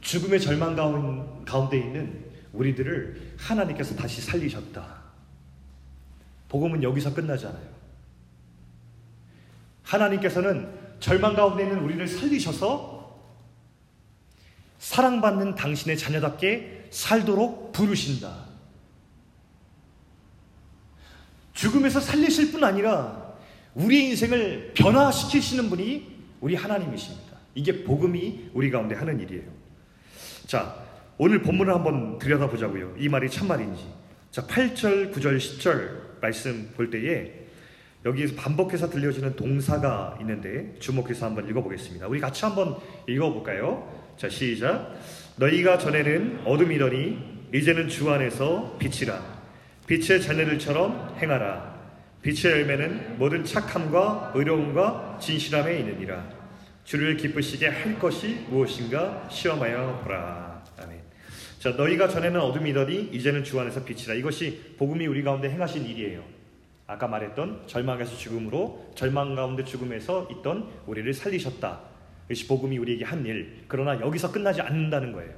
죽음의 0.00 0.40
절망 0.40 0.76
가운데 1.44 1.78
있는 1.78 2.24
우리들을 2.52 3.34
하나님께서 3.36 3.96
다시 3.96 4.20
살리셨다. 4.20 5.02
복음은 6.48 6.82
여기서 6.82 7.12
끝나잖아요. 7.14 7.76
하나님께서는 9.82 10.68
절망 11.00 11.34
가운데 11.34 11.64
있는 11.64 11.80
우리를 11.80 12.06
살리셔서 12.06 12.96
사랑받는 14.78 15.56
당신의 15.56 15.98
자녀답게 15.98 16.75
살도록 16.96 17.72
부르신다. 17.72 18.46
죽음에서 21.52 22.00
살리실 22.00 22.52
뿐 22.52 22.64
아니라 22.64 23.34
우리의 23.74 24.10
인생을 24.10 24.72
변화시키시는 24.74 25.68
분이 25.68 26.16
우리 26.40 26.54
하나님이십니다. 26.54 27.36
이게 27.54 27.84
복음이 27.84 28.50
우리 28.54 28.70
가운데 28.70 28.94
하는 28.94 29.20
일이에요. 29.20 29.44
자, 30.46 30.82
오늘 31.18 31.42
본문을 31.42 31.74
한번 31.74 32.18
들여다보자고요. 32.18 32.96
이 32.98 33.08
말이 33.10 33.28
참말인지. 33.30 33.86
자, 34.30 34.46
8절, 34.46 35.12
9절, 35.12 35.36
10절 35.36 36.20
말씀 36.22 36.70
볼 36.76 36.88
때에 36.88 37.46
여기에서 38.06 38.34
반복해서 38.36 38.88
들려지는 38.88 39.36
동사가 39.36 40.16
있는데 40.20 40.74
주목해서 40.78 41.26
한번 41.26 41.46
읽어보겠습니다. 41.48 42.06
우리 42.06 42.20
같이 42.20 42.44
한번 42.44 42.78
읽어볼까요? 43.06 44.14
자, 44.16 44.30
시작. 44.30 44.94
너희가 45.38 45.76
전에는 45.76 46.46
어둠이더니 46.46 47.18
이제는 47.54 47.88
주 47.88 48.10
안에서 48.10 48.76
빛이라. 48.78 49.22
빛의 49.86 50.22
자녀들처럼 50.22 51.16
행하라. 51.20 51.76
빛의 52.22 52.52
열매는 52.52 53.18
모든 53.18 53.44
착함과 53.44 54.32
의로움과 54.34 55.18
진실함에 55.20 55.78
있느니라. 55.80 56.26
주를 56.84 57.16
기쁘시게 57.16 57.68
할 57.68 57.98
것이 57.98 58.46
무엇인가 58.48 59.28
시험하여 59.30 60.00
보라. 60.02 60.64
아멘. 60.82 61.00
자, 61.58 61.70
너희가 61.70 62.08
전에는 62.08 62.40
어둠이더니 62.40 63.10
이제는 63.12 63.44
주 63.44 63.60
안에서 63.60 63.84
빛이라. 63.84 64.14
이것이 64.14 64.74
복음이 64.78 65.06
우리 65.06 65.22
가운데 65.22 65.50
행하신 65.50 65.84
일이에요. 65.84 66.22
아까 66.86 67.08
말했던 67.08 67.64
절망에서 67.66 68.16
죽음으로 68.16 68.92
절망 68.94 69.34
가운데 69.34 69.64
죽음에서 69.64 70.28
있던 70.30 70.70
우리를 70.86 71.12
살리셨다. 71.12 71.95
이것이 72.26 72.46
복음이 72.46 72.78
우리에게 72.78 73.04
한 73.04 73.24
일. 73.24 73.64
그러나 73.68 74.00
여기서 74.00 74.32
끝나지 74.32 74.60
않는다는 74.60 75.12
거예요. 75.12 75.32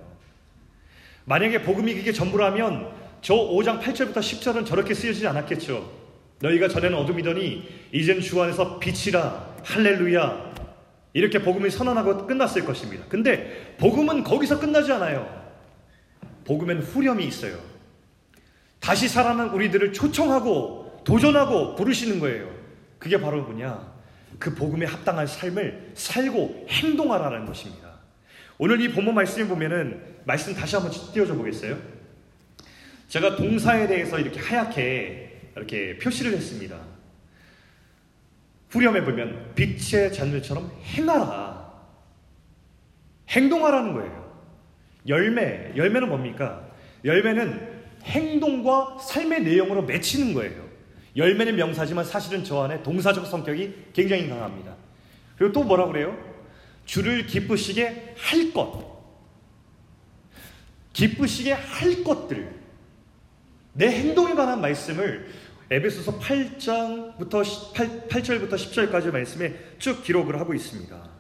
만약에 1.25 1.63
복음이 1.63 1.95
그게 1.95 2.13
전부라면 2.13 2.91
저 3.21 3.35
5장 3.35 3.81
8절부터 3.81 4.17
10절은 4.17 4.67
저렇게 4.67 4.95
쓰여지지 4.95 5.27
않았겠죠. 5.27 5.99
너희가 6.41 6.69
전에는 6.69 6.97
어둠이더니 6.97 7.69
이젠 7.93 8.21
주 8.21 8.41
안에서 8.41 8.79
빛이라 8.79 9.57
할렐루야 9.65 10.55
이렇게 11.13 11.43
복음이 11.43 11.69
선언하고 11.71 12.27
끝났을 12.27 12.65
것입니다. 12.65 13.05
근데 13.09 13.75
복음은 13.79 14.23
거기서 14.25 14.61
끝나지 14.61 14.93
않아요. 14.93 15.37
복음엔 16.45 16.81
후렴이 16.81 17.25
있어요. 17.27 17.59
다시 18.81 19.09
살아난 19.09 19.51
우리들을 19.51 19.93
초청하고 19.93 21.03
도전하고 21.05 21.75
부르시는 21.75 22.21
거예요. 22.21 22.49
그게 22.99 23.21
바로 23.21 23.43
뭐냐? 23.43 23.98
그 24.39 24.55
복음에 24.55 24.87
합당한 24.87 25.27
삶을 25.27 25.93
살고 25.95 26.67
행동하라는 26.69 27.47
것입니다. 27.47 27.89
오늘 28.59 28.81
이 28.81 28.93
본문 28.93 29.15
말씀을 29.15 29.49
보면은 29.49 30.03
말씀 30.25 30.55
다시 30.55 30.77
한번 30.77 30.93
띄워줘 31.13 31.35
보겠어요? 31.35 31.79
제가 33.09 33.37
동사에 33.37 33.87
대해서 33.87 34.19
이렇게 34.19 34.41
하얗게 34.41 35.53
이렇게 35.57 35.99
표시를 35.99 36.33
했습니다. 36.33 36.79
후렴에 38.71 39.03
보면 39.03 39.55
빛의 39.55 40.13
잔들처럼 40.13 40.71
행하라. 40.83 41.73
행동하라는 43.31 43.95
거예요. 43.95 44.29
열매, 45.07 45.73
열매는 45.77 46.09
뭡니까? 46.09 46.69
열매는 47.05 47.79
행동과 48.05 48.99
삶의 49.01 49.43
내용으로 49.43 49.83
맺히는 49.83 50.35
거예요. 50.35 50.68
열매는 51.19 51.57
명사지만 51.57 52.05
사실은 52.05 52.45
저 52.45 52.63
안에 52.63 52.83
동사적 52.83 53.27
성격이 53.27 53.91
굉장히 53.93 54.29
강합니다. 54.29 54.77
그리고 55.37 55.53
또 55.53 55.65
뭐라 55.65 55.87
그래요? 55.87 56.17
주를 56.85 57.27
기쁘시게 57.27 58.15
할 58.17 58.53
것. 58.53 58.97
기쁘시게 60.93 61.53
할 61.53 62.05
것들. 62.05 62.57
내 63.73 63.89
행동에 63.89 64.35
관한 64.35 64.61
말씀을 64.61 65.29
에베소서 65.71 66.19
8장부터 66.19 67.75
8, 67.75 68.09
8절부터 68.09 68.53
10절까지 68.55 69.13
말씀에 69.13 69.55
쭉 69.79 70.03
기록을 70.03 70.41
하고 70.41 70.55
있습니다. 70.55 71.11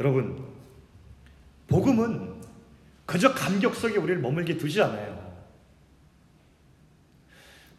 여러분, 0.00 0.44
복음은 1.66 2.42
그저 3.06 3.34
감격 3.34 3.74
속에 3.74 3.98
우리를 3.98 4.20
머물게 4.20 4.56
두지 4.56 4.80
않아요. 4.82 5.23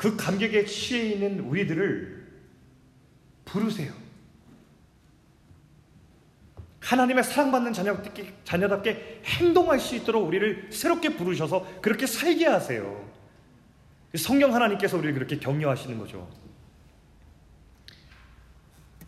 그 0.05 0.15
감격에 0.15 0.65
취해 0.65 1.13
있는 1.13 1.39
우리들을 1.39 2.27
부르세요. 3.43 3.91
하나님의 6.79 7.23
사랑받는 7.23 7.73
자녀답게, 7.73 8.33
자녀답게 8.43 9.23
행동할 9.25 9.79
수 9.79 9.95
있도록 9.95 10.27
우리를 10.27 10.67
새롭게 10.71 11.15
부르셔서 11.15 11.81
그렇게 11.81 12.05
살게 12.05 12.45
하세요. 12.45 13.03
성경 14.15 14.53
하나님께서 14.53 14.95
우리를 14.95 15.15
그렇게 15.15 15.39
격려하시는 15.39 15.97
거죠. 15.97 16.29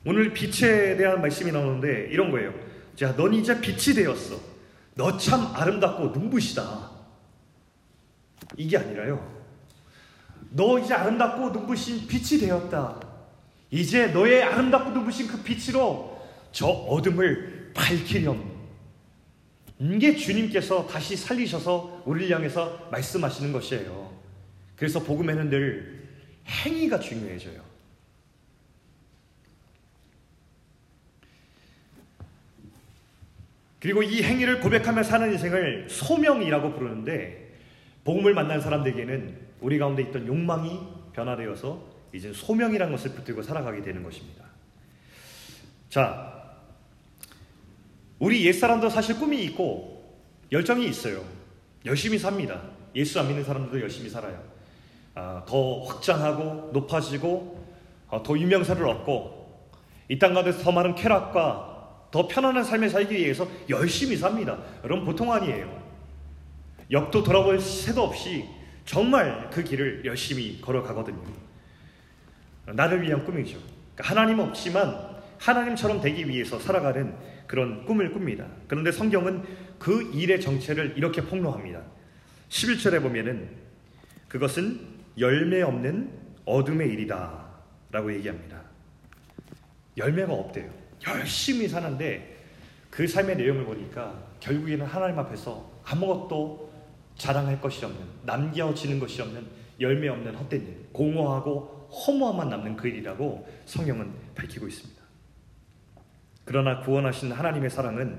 오늘 0.04 0.34
빛에 0.34 0.98
대한 0.98 1.22
말씀이 1.22 1.51
나오는데 1.51 2.08
이런 2.10 2.32
거예요. 2.32 2.56
자, 2.96 3.16
넌 3.16 3.36
이제 3.36 3.62
빛이 3.62 3.94
되었어. 3.94 4.39
너 4.96 5.16
참 5.20 5.54
아름답고 5.54 6.08
눈부시다. 6.08 6.89
이게 8.58 8.80
아니라요. 8.80 9.37
너 10.57 10.79
이제 10.79 10.95
아름답고 10.95 11.51
눈부신 11.51 12.07
빛이 12.07 12.41
되었다. 12.41 12.99
이제 13.69 14.07
너의 14.07 14.41
아름답고 14.41 14.89
눈부신 14.89 15.27
그 15.27 15.43
빛으로 15.43 16.19
저 16.51 16.65
어둠을 16.65 17.71
밝히렴. 17.75 18.57
이게 19.77 20.15
주님께서 20.15 20.87
다시 20.87 21.15
살리셔서 21.15 22.01
우리를 22.05 22.35
향해서 22.35 22.89
말씀하시는 22.91 23.53
것이에요. 23.53 24.17
그래서 24.75 25.00
복음에는 25.03 25.51
늘 25.51 26.07
행위가 26.48 27.00
중요해져요. 27.00 27.61
그리고 33.79 34.01
이 34.01 34.24
행위를 34.24 34.59
고백하며 34.59 35.03
사는 35.03 35.31
인생을 35.31 35.87
소명이라고 35.87 36.74
부르는데 36.74 37.59
복음을 38.03 38.33
만난 38.33 38.59
사람들에게는 38.59 39.47
우리 39.61 39.77
가운데 39.77 40.03
있던 40.03 40.27
욕망이 40.27 40.79
변화되어서 41.13 41.81
이제 42.13 42.31
소명이라는 42.33 42.91
것을 42.96 43.11
붙들고 43.11 43.41
살아가게 43.41 43.81
되는 43.81 44.03
것입니다. 44.03 44.43
자, 45.89 46.33
우리 48.20 48.46
옛사람도 48.46 48.89
사실 48.89 49.20
꿈이 49.20 49.43
있고 49.46 50.17
열정이 50.51 50.87
있어요. 50.87 51.24
열심히 51.85 52.17
삽니다. 52.17 52.61
예수 52.96 53.20
안 53.20 53.27
믿는 53.27 53.43
사람들도 53.43 53.79
열심히 53.81 54.09
살아요. 54.09 54.41
아, 55.13 55.43
더 55.48 55.81
확장하고 55.83 56.72
높아지고 56.74 57.65
어, 58.09 58.24
더 58.24 58.37
유명세를 58.37 58.87
얻고 58.87 59.37
이 60.09 60.17
땅 60.20 60.33
가운데서 60.33 60.63
더 60.63 60.72
많은 60.72 60.96
쾌락과 60.96 62.07
더 62.11 62.27
편안한 62.27 62.63
삶을 62.63 62.89
살기 62.89 63.13
위해서 63.15 63.46
열심히 63.70 64.15
삽니다. 64.15 64.57
여러분 64.83 65.03
보통 65.05 65.31
아니에요. 65.33 65.85
옆도 66.89 67.24
돌아볼 67.24 67.59
새도 67.59 68.03
없이 68.03 68.46
정말 68.87 69.50
그 69.51 69.63
길을 69.63 70.05
열심히 70.05 70.61
걸어가거든요. 70.61 71.21
나를 72.73 73.01
위한 73.01 73.23
꿈이죠. 73.25 73.59
그러니까 73.93 74.03
하나님 74.15 74.39
없지만 74.39 75.17
하나님처럼 75.39 76.01
되기 76.01 76.27
위해서 76.27 76.57
살아가는 76.57 77.13
그런 77.45 77.85
꿈을 77.85 78.11
꿉니다. 78.11 78.47
그런데 78.67 78.91
성경은 78.91 79.43
그 79.77 80.09
일의 80.13 80.39
정체를 80.39 80.93
이렇게 80.95 81.21
폭로합니다. 81.21 81.81
11절에 82.47 83.01
보면은 83.01 83.50
그것은 84.29 84.79
열매 85.19 85.61
없는 85.61 86.09
어둠의 86.45 86.89
일이다. 86.89 87.45
라고 87.91 88.13
얘기합니다. 88.13 88.61
열매가 89.97 90.31
없대요. 90.31 90.69
열심히 91.07 91.67
사는데 91.67 92.37
그 92.89 93.05
삶의 93.05 93.35
내용을 93.35 93.65
보니까 93.65 94.17
결국에는 94.39 94.85
하나님 94.85 95.19
앞에서 95.19 95.69
아무것도 95.83 96.67
자랑할 97.18 97.60
것이 97.60 97.84
없는, 97.84 98.00
남겨지는 98.24 99.00
것이 99.00 99.22
없는, 99.22 99.46
열매 99.80 100.08
없는 100.08 100.36
헛된 100.36 100.62
일, 100.62 100.88
공허하고 100.92 101.90
허무함만 101.90 102.50
남는 102.50 102.75
그 102.75 102.88
일이라고 102.88 103.48
성경은 103.66 104.12
밝히고 104.36 104.68
있습니다. 104.68 105.01
그러나 106.46 106.80
구원하신 106.80 107.32
하나님의 107.32 107.70
사랑은 107.70 108.18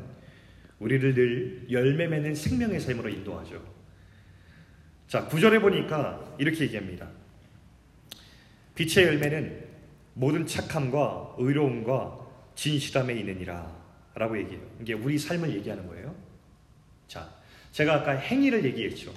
우리를 0.79 1.15
늘 1.15 1.67
열매 1.71 2.07
맺는 2.07 2.35
생명의 2.35 2.81
삶으로 2.81 3.09
인도하죠. 3.09 3.63
자, 5.07 5.27
구절에 5.27 5.59
보니까 5.59 6.37
이렇게 6.39 6.65
얘기합니다. 6.65 7.09
빛의 8.75 9.07
열매는 9.07 9.67
모든 10.15 10.47
착함과 10.47 11.37
의로움과 11.39 12.19
진실함에 12.55 13.15
있느니라 13.15 13.77
라고 14.15 14.39
얘기해요. 14.39 14.63
이게 14.81 14.93
우리 14.93 15.19
삶을 15.19 15.55
얘기하는 15.57 15.87
거예요. 15.87 16.15
자, 17.07 17.29
제가 17.73 17.95
아까 17.95 18.13
행위를 18.13 18.65
얘기했죠. 18.65 19.13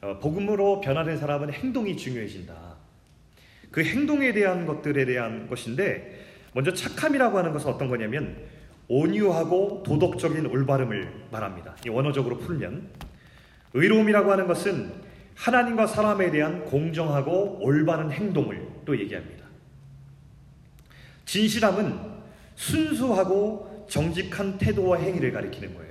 어, 0.00 0.18
복음으로 0.20 0.80
변화된 0.80 1.18
사람은 1.18 1.52
행동이 1.52 1.96
중요해진다. 1.96 2.54
그 3.70 3.82
행동에 3.82 4.32
대한 4.32 4.66
것들에 4.66 5.04
대한 5.04 5.48
것인데 5.48 6.24
먼저 6.52 6.72
착함이라고 6.72 7.38
하는 7.38 7.52
것은 7.52 7.70
어떤 7.70 7.88
거냐면 7.88 8.36
온유하고 8.88 9.82
도덕적인 9.84 10.46
올바름을 10.46 11.26
말합니다. 11.30 11.74
이 11.84 11.88
원어적으로 11.88 12.38
풀면 12.38 12.88
의로움이라고 13.72 14.30
하는 14.30 14.46
것은 14.46 14.92
하나님과 15.34 15.86
사람에 15.86 16.30
대한 16.30 16.64
공정하고 16.64 17.58
올바른 17.60 18.10
행동을 18.10 18.68
또 18.84 18.96
얘기합니다. 18.98 19.44
진실함은 21.24 21.98
순수하고 22.54 23.86
정직한 23.88 24.58
태도와 24.58 24.98
행위를 24.98 25.32
가리키는 25.32 25.74
거예요. 25.74 25.83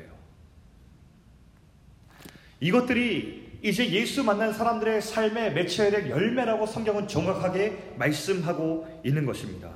이것들이 2.63 3.59
이제 3.61 3.89
예수 3.91 4.23
만난 4.23 4.53
사람들의 4.53 5.01
삶에 5.01 5.49
맺혀야 5.49 5.91
될 5.91 6.09
열매라고 6.09 6.65
성경은 6.65 7.09
정확하게 7.09 7.95
말씀하고 7.97 9.01
있는 9.03 9.25
것입니다. 9.25 9.69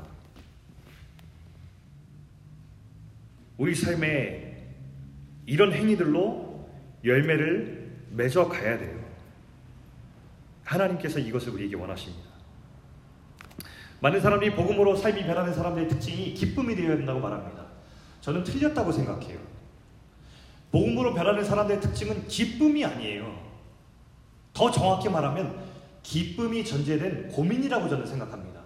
우리 3.57 3.75
삶에 3.75 4.67
이런 5.45 5.73
행위들로 5.73 6.69
열매를 7.03 7.91
맺어 8.11 8.47
가야 8.47 8.77
돼요. 8.77 8.97
하나님께서 10.63 11.19
이것을 11.19 11.53
우리에게 11.53 11.75
원하십니다. 11.75 12.25
많은 13.99 14.21
사람들이 14.21 14.55
복음으로 14.55 14.95
삶이 14.95 15.23
변하는 15.23 15.53
사람들의 15.53 15.89
특징이 15.89 16.33
기쁨이 16.33 16.73
되어야 16.73 16.95
된다고 16.95 17.19
말합니다. 17.19 17.65
저는 18.21 18.45
틀렸다고 18.45 18.93
생각해요. 18.93 19.56
복음으로 20.71 21.13
변하는 21.13 21.43
사람들의 21.43 21.81
특징은 21.81 22.27
기쁨이 22.27 22.83
아니에요. 22.83 23.37
더 24.53 24.71
정확히 24.71 25.09
말하면 25.09 25.57
기쁨이 26.03 26.63
전제된 26.65 27.29
고민이라고 27.29 27.89
저는 27.89 28.05
생각합니다. 28.05 28.61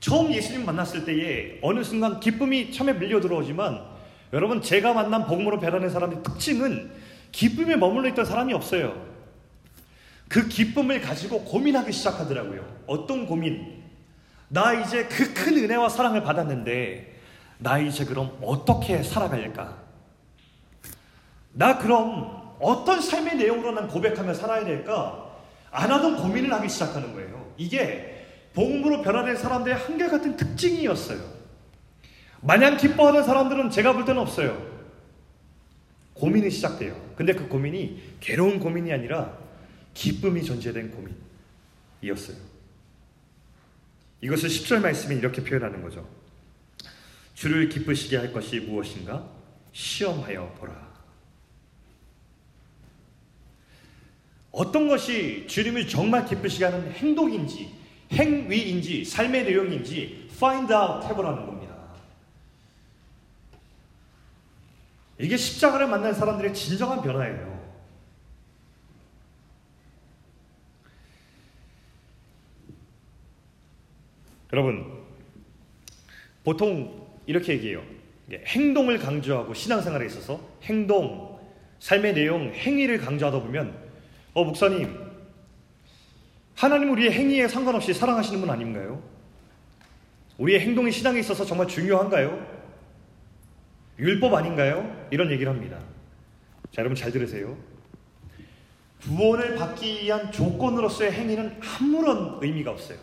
처음 0.00 0.32
예수님 0.32 0.64
만났을 0.64 1.04
때에 1.04 1.58
어느 1.62 1.82
순간 1.82 2.20
기쁨이 2.20 2.70
처음에 2.70 2.92
밀려 2.92 3.20
들어오지만 3.20 3.82
여러분 4.32 4.60
제가 4.60 4.92
만난 4.92 5.26
복음으로 5.26 5.58
변하는 5.58 5.88
사람의 5.88 6.22
특징은 6.22 6.90
기쁨에 7.32 7.76
머물러 7.76 8.08
있던 8.10 8.24
사람이 8.24 8.52
없어요. 8.52 9.04
그 10.28 10.48
기쁨을 10.48 11.00
가지고 11.00 11.44
고민하기 11.44 11.92
시작하더라고요. 11.92 12.64
어떤 12.86 13.26
고민? 13.26 13.82
나 14.48 14.72
이제 14.74 15.06
그 15.06 15.34
큰 15.34 15.56
은혜와 15.56 15.88
사랑을 15.88 16.22
받았는데 16.22 17.14
나 17.58 17.78
이제 17.78 18.04
그럼 18.04 18.36
어떻게 18.42 19.02
살아갈까? 19.02 19.85
나 21.56 21.78
그럼 21.78 22.54
어떤 22.60 23.00
삶의 23.00 23.36
내용으로 23.36 23.72
난 23.72 23.88
고백하며 23.88 24.34
살아야 24.34 24.64
될까? 24.64 25.34
안 25.70 25.90
하던 25.90 26.16
고민을 26.16 26.52
하기 26.52 26.68
시작하는 26.68 27.14
거예요. 27.14 27.52
이게 27.56 28.26
복음으로 28.52 29.00
변화된 29.02 29.36
사람들의 29.36 29.78
한결같은 29.78 30.36
특징이었어요. 30.36 31.18
마냥 32.42 32.76
기뻐하는 32.76 33.24
사람들은 33.24 33.70
제가 33.70 33.94
볼 33.94 34.04
때는 34.04 34.20
없어요. 34.20 34.76
고민이 36.12 36.50
시작돼요. 36.50 36.94
근데 37.16 37.32
그 37.34 37.48
고민이 37.48 38.02
괴로운 38.20 38.60
고민이 38.60 38.92
아니라 38.92 39.38
기쁨이 39.94 40.44
전제된 40.44 40.90
고민이었어요. 42.00 42.36
이것을 44.20 44.50
10절 44.50 44.80
말씀이 44.80 45.16
이렇게 45.16 45.42
표현하는 45.42 45.82
거죠. 45.82 46.06
주를 47.34 47.70
기쁘시게 47.70 48.18
할 48.18 48.32
것이 48.32 48.60
무엇인가? 48.60 49.26
시험하여 49.72 50.54
보라. 50.58 50.85
어떤 54.56 54.88
것이 54.88 55.46
주님을 55.46 55.86
정말 55.86 56.24
기쁘시게 56.24 56.64
하는 56.64 56.90
행동인지, 56.92 57.70
행위인지, 58.10 59.04
삶의 59.04 59.44
내용인지 59.44 60.28
find 60.32 60.72
out 60.72 61.06
해보라는 61.06 61.44
겁니다. 61.44 61.76
이게 65.18 65.36
십자가를 65.36 65.88
만난 65.88 66.14
사람들의 66.14 66.54
진정한 66.54 67.02
변화예요. 67.02 67.74
여러분, 74.54 75.04
보통 76.44 77.06
이렇게 77.26 77.52
얘기해요. 77.52 77.82
행동을 78.32 78.98
강조하고 78.98 79.52
신앙생활에 79.52 80.06
있어서 80.06 80.40
행동, 80.62 81.38
삶의 81.78 82.14
내용, 82.14 82.54
행위를 82.54 82.96
강조하다 82.96 83.40
보면 83.40 83.85
어, 84.36 84.44
목사님, 84.44 84.94
하나님 86.54 86.92
우리의 86.92 87.10
행위에 87.10 87.48
상관없이 87.48 87.94
사랑하시는 87.94 88.38
분 88.38 88.50
아닌가요? 88.50 89.02
우리의 90.36 90.60
행동이 90.60 90.92
신앙에 90.92 91.20
있어서 91.20 91.42
정말 91.46 91.66
중요한가요? 91.66 92.46
율법 93.98 94.34
아닌가요? 94.34 94.94
이런 95.10 95.30
얘기를 95.30 95.50
합니다. 95.50 95.78
자, 96.70 96.82
여러분 96.82 96.94
잘 96.94 97.12
들으세요. 97.12 97.56
구원을 99.04 99.54
받기 99.54 100.02
위한 100.02 100.30
조건으로서의 100.30 101.12
행위는 101.12 101.58
아무런 101.62 102.38
의미가 102.42 102.72
없어요. 102.72 102.98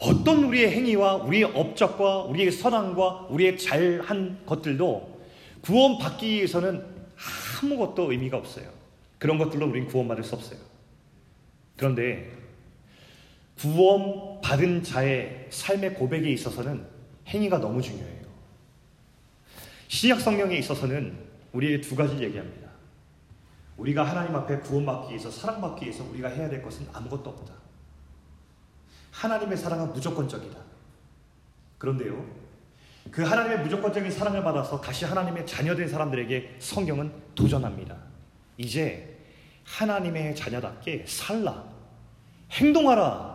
어떤 0.00 0.42
우리의 0.42 0.72
행위와 0.72 1.18
우리의 1.18 1.44
업적과 1.44 2.22
우리의 2.24 2.50
선함과 2.50 3.28
우리의 3.30 3.58
잘한 3.58 4.40
것들도 4.44 5.20
구원받기 5.60 6.28
위해서는 6.28 6.84
아무것도 7.62 8.10
의미가 8.10 8.38
없어요. 8.38 8.81
그런 9.22 9.38
것들로 9.38 9.68
우리는 9.68 9.86
구원받을 9.86 10.24
수 10.24 10.34
없어요. 10.34 10.58
그런데 11.76 12.28
구원받은 13.56 14.82
자의 14.82 15.46
삶의 15.48 15.94
고백에 15.94 16.28
있어서는 16.32 16.84
행위가 17.28 17.58
너무 17.58 17.80
중요해요. 17.80 18.26
신약 19.86 20.20
성경에 20.20 20.56
있어서는 20.56 21.16
우리에게 21.52 21.80
두 21.80 21.94
가지를 21.94 22.24
얘기합니다. 22.24 22.68
우리가 23.76 24.02
하나님 24.02 24.34
앞에 24.34 24.58
구원받기 24.58 25.10
위해서 25.10 25.30
사랑받기 25.30 25.84
위해서 25.84 26.02
우리가 26.02 26.28
해야 26.28 26.48
될 26.48 26.60
것은 26.60 26.88
아무것도 26.92 27.30
없다. 27.30 27.54
하나님의 29.12 29.56
사랑은 29.56 29.92
무조건적이다. 29.92 30.58
그런데요, 31.78 32.28
그 33.12 33.22
하나님의 33.22 33.60
무조건적인 33.60 34.10
사랑을 34.10 34.42
받아서 34.42 34.80
다시 34.80 35.04
하나님의 35.04 35.46
자녀된 35.46 35.86
사람들에게 35.86 36.56
성경은 36.58 37.12
도전합니다. 37.36 37.96
이제 38.58 39.11
하나님의 39.64 40.34
자녀답게 40.36 41.04
살라. 41.06 41.64
행동하라. 42.52 43.32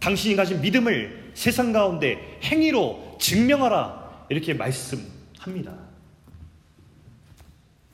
당신이 0.00 0.36
가진 0.36 0.60
믿음을 0.60 1.32
세상 1.34 1.72
가운데 1.72 2.38
행위로 2.42 3.16
증명하라. 3.20 4.26
이렇게 4.30 4.54
말씀합니다. 4.54 5.76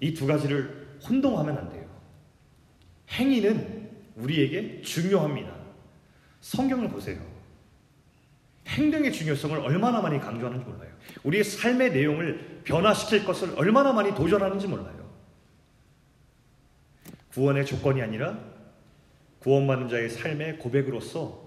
이 0.00 0.12
두 0.14 0.26
가지를 0.26 0.98
혼동하면 1.08 1.56
안 1.56 1.70
돼요. 1.70 1.84
행위는 3.10 3.90
우리에게 4.16 4.82
중요합니다. 4.82 5.50
성경을 6.40 6.88
보세요. 6.88 7.18
행동의 8.66 9.12
중요성을 9.12 9.58
얼마나 9.60 10.00
많이 10.00 10.18
강조하는지 10.18 10.64
몰라요. 10.64 10.90
우리의 11.22 11.44
삶의 11.44 11.92
내용을 11.92 12.62
변화시킬 12.64 13.24
것을 13.24 13.52
얼마나 13.56 13.92
많이 13.92 14.14
도전하는지 14.14 14.66
몰라요. 14.66 15.03
구원의 17.34 17.66
조건이 17.66 18.00
아니라 18.00 18.38
구원받는 19.40 19.88
자의 19.88 20.08
삶의 20.08 20.58
고백으로서 20.58 21.42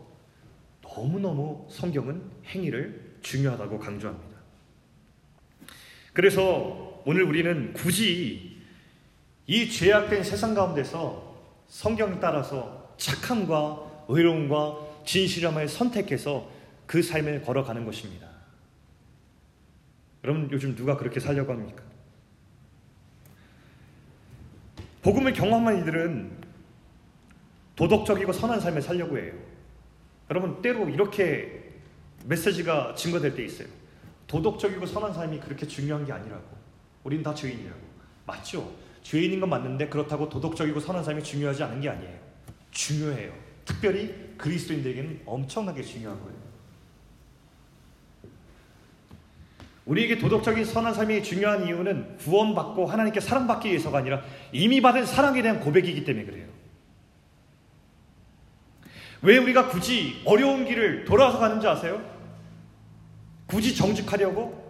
너무너무 0.82 1.66
성경은 1.70 2.22
행위를 2.46 3.18
중요하다고 3.22 3.80
강조합니다. 3.80 4.38
그래서 6.12 7.02
오늘 7.06 7.24
우리는 7.24 7.74
굳이 7.74 8.58
이 9.46 9.70
죄악된 9.70 10.24
세상 10.24 10.54
가운데서 10.54 11.38
성경 11.68 12.20
따라서 12.20 12.94
착함과 12.98 14.06
의로움과 14.10 15.04
진실함을 15.06 15.70
선택해서 15.70 16.52
그 16.86 17.02
삶을 17.02 17.44
걸어가는 17.44 17.86
것입니다. 17.86 18.28
여러분 20.26 20.50
요즘 20.52 20.76
누가 20.76 20.98
그렇게 20.98 21.22
살려고 21.22 21.54
합니까? 21.54 21.87
복음을 25.08 25.32
경험한 25.32 25.84
이들은 25.84 26.32
도덕적이고 27.78 28.34
선한 28.34 28.60
삶을 28.60 28.82
살려고 28.82 29.18
해요. 29.18 29.32
여러분 30.30 30.62
때로 30.62 30.90
이렇게 30.90 31.76
메시지가 32.26 32.94
증거될 32.94 33.34
때 33.34 33.46
있어요. 33.46 33.70
도덕적이고 34.28 34.86
선한 34.86 35.14
삶이 35.14 35.40
그렇게 35.40 35.66
중요한 35.66 36.06
게 36.06 36.12
아니라고. 36.12 36.44
우린 37.06 37.24
다 37.24 37.34
죄인이라고. 37.34 37.80
맞죠? 38.26 38.70
죄인인 39.02 39.40
건 39.40 39.50
맞는데 39.50 39.88
그렇다고 39.88 40.28
도덕적이고 40.28 40.78
선한 40.82 41.06
삶이 41.06 41.24
중요하지 41.24 41.64
않은 41.64 41.80
게 41.80 41.88
아니에요. 41.88 42.20
중요해요. 42.72 43.32
특별히 43.64 44.14
그리스도인들에게는 44.38 45.22
엄청나게 45.26 45.84
중요한 45.84 46.20
거예요. 46.20 46.47
우리에게 49.88 50.18
도덕적인 50.18 50.66
선한 50.66 50.94
삶이 50.94 51.24
중요한 51.24 51.66
이유는 51.66 52.18
구원받고 52.18 52.86
하나님께 52.86 53.22
사랑받기 53.22 53.70
위해서가 53.70 54.00
아니라 54.00 54.22
이미 54.52 54.82
받은 54.82 55.06
사랑에 55.06 55.42
대한 55.42 55.62
고백이기 55.62 56.04
때문에 56.04 56.26
그래요. 56.26 56.48
왜 59.22 59.38
우리가 59.38 59.70
굳이 59.70 60.22
어려운 60.26 60.66
길을 60.66 61.06
돌아서 61.06 61.40
가는지 61.40 61.68
아세요? 61.68 62.02
굳이 63.48 63.76
정직하려고? 63.76 64.68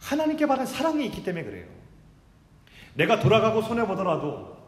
하나님께 0.00 0.46
받은 0.46 0.66
사랑이 0.66 1.06
있기 1.06 1.22
때문에 1.22 1.44
그래요. 1.44 1.66
내가 2.94 3.20
돌아가고 3.20 3.62
손해보더라도 3.62 4.60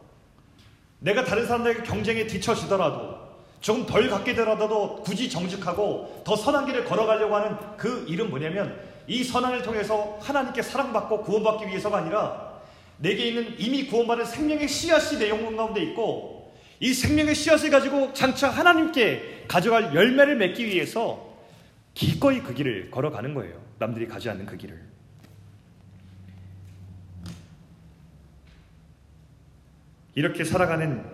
내가 1.00 1.24
다른 1.24 1.44
사람들에게 1.44 1.82
경쟁에 1.82 2.26
뒤처지더라도 2.26 3.23
조금 3.64 3.86
덜 3.86 4.10
갖게 4.10 4.34
되더라도 4.34 4.96
굳이 4.96 5.30
정직하고 5.30 6.20
더 6.22 6.36
선한 6.36 6.66
길을 6.66 6.84
걸어가려고 6.84 7.34
하는 7.34 7.56
그 7.78 8.04
일은 8.06 8.28
뭐냐면 8.28 8.78
이 9.06 9.24
선한을 9.24 9.62
통해서 9.62 10.18
하나님께 10.20 10.60
사랑받고 10.60 11.22
구원받기 11.22 11.68
위해서가 11.68 11.96
아니라 11.96 12.60
내게 12.98 13.28
있는 13.28 13.54
이미 13.58 13.86
구원받은 13.86 14.26
생명의 14.26 14.68
씨앗이 14.68 15.18
내 15.18 15.30
영혼 15.30 15.56
가운데 15.56 15.82
있고 15.82 16.52
이 16.78 16.92
생명의 16.92 17.34
씨앗을 17.34 17.70
가지고 17.70 18.12
장차 18.12 18.50
하나님께 18.50 19.46
가져갈 19.48 19.94
열매를 19.94 20.36
맺기 20.36 20.66
위해서 20.66 21.34
기꺼이 21.94 22.40
그 22.40 22.52
길을 22.52 22.90
걸어가는 22.90 23.32
거예요. 23.32 23.58
남들이 23.78 24.06
가지 24.06 24.28
않는 24.28 24.44
그 24.44 24.58
길을. 24.58 24.78
이렇게 30.16 30.44
살아가는 30.44 31.13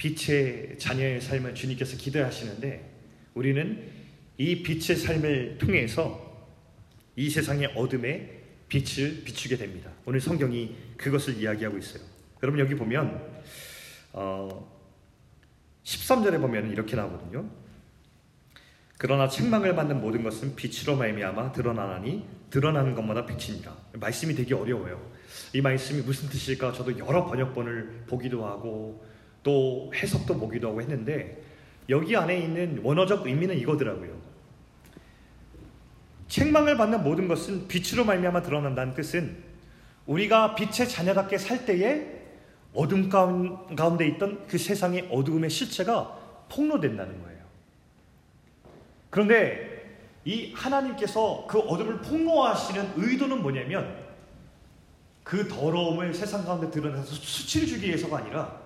빛의 0.00 0.78
자녀의 0.78 1.20
삶을 1.20 1.54
주님께서 1.54 1.98
기대하시는데 1.98 2.90
우리는 3.34 3.86
이 4.38 4.62
빛의 4.62 4.96
삶을 4.96 5.58
통해서 5.58 6.48
이 7.16 7.28
세상의 7.28 7.74
어둠에 7.76 8.40
빛을 8.68 9.24
비추게 9.24 9.58
됩니다. 9.58 9.90
오늘 10.06 10.22
성경이 10.22 10.74
그것을 10.96 11.36
이야기하고 11.36 11.76
있어요. 11.76 12.02
여러분 12.42 12.60
여기 12.60 12.74
보면 12.74 13.42
어, 14.14 14.72
13절에 15.84 16.40
보면 16.40 16.70
이렇게 16.70 16.96
나오거든요. 16.96 17.50
그러나 18.96 19.28
책망을 19.28 19.74
받는 19.74 20.00
모든 20.00 20.22
것은 20.22 20.56
빛으로 20.56 20.96
말미암아 20.96 21.52
드러나나니 21.52 22.26
드러나는 22.48 22.94
것마다 22.94 23.26
빛이니라. 23.26 23.76
말씀이 23.94 24.34
되게 24.34 24.54
어려워요. 24.54 25.10
이 25.52 25.60
말씀이 25.60 26.00
무슨 26.00 26.30
뜻일까? 26.30 26.72
저도 26.72 26.98
여러 26.98 27.26
번역본을 27.26 28.04
보기도 28.06 28.46
하고 28.46 29.09
또 29.42 29.90
해석도 29.94 30.38
보기도 30.38 30.68
하고 30.68 30.80
했는데 30.80 31.42
여기 31.88 32.16
안에 32.16 32.38
있는 32.38 32.80
원어적 32.82 33.26
의미는 33.26 33.58
이거더라고요. 33.58 34.18
책망을 36.28 36.76
받는 36.76 37.02
모든 37.02 37.26
것은 37.26 37.66
빛으로 37.66 38.04
말미암아 38.04 38.42
드러난다는 38.42 38.94
뜻은 38.94 39.36
우리가 40.06 40.54
빛의 40.54 40.88
자녀답게 40.88 41.38
살 41.38 41.66
때에 41.66 42.20
어둠 42.72 43.08
가운데 43.08 44.06
있던 44.06 44.46
그 44.46 44.56
세상의 44.56 45.08
어두움의 45.10 45.50
실체가 45.50 46.18
폭로된다는 46.48 47.20
거예요. 47.22 47.40
그런데 49.10 49.70
이 50.24 50.52
하나님께서 50.54 51.46
그 51.48 51.58
어둠을 51.58 51.98
폭로하시는 52.00 52.92
의도는 52.96 53.42
뭐냐면 53.42 53.98
그 55.24 55.48
더러움을 55.48 56.14
세상 56.14 56.44
가운데 56.44 56.70
드러내서 56.70 57.04
수치를 57.04 57.66
주기 57.66 57.88
위해서가 57.88 58.18
아니라 58.18 58.60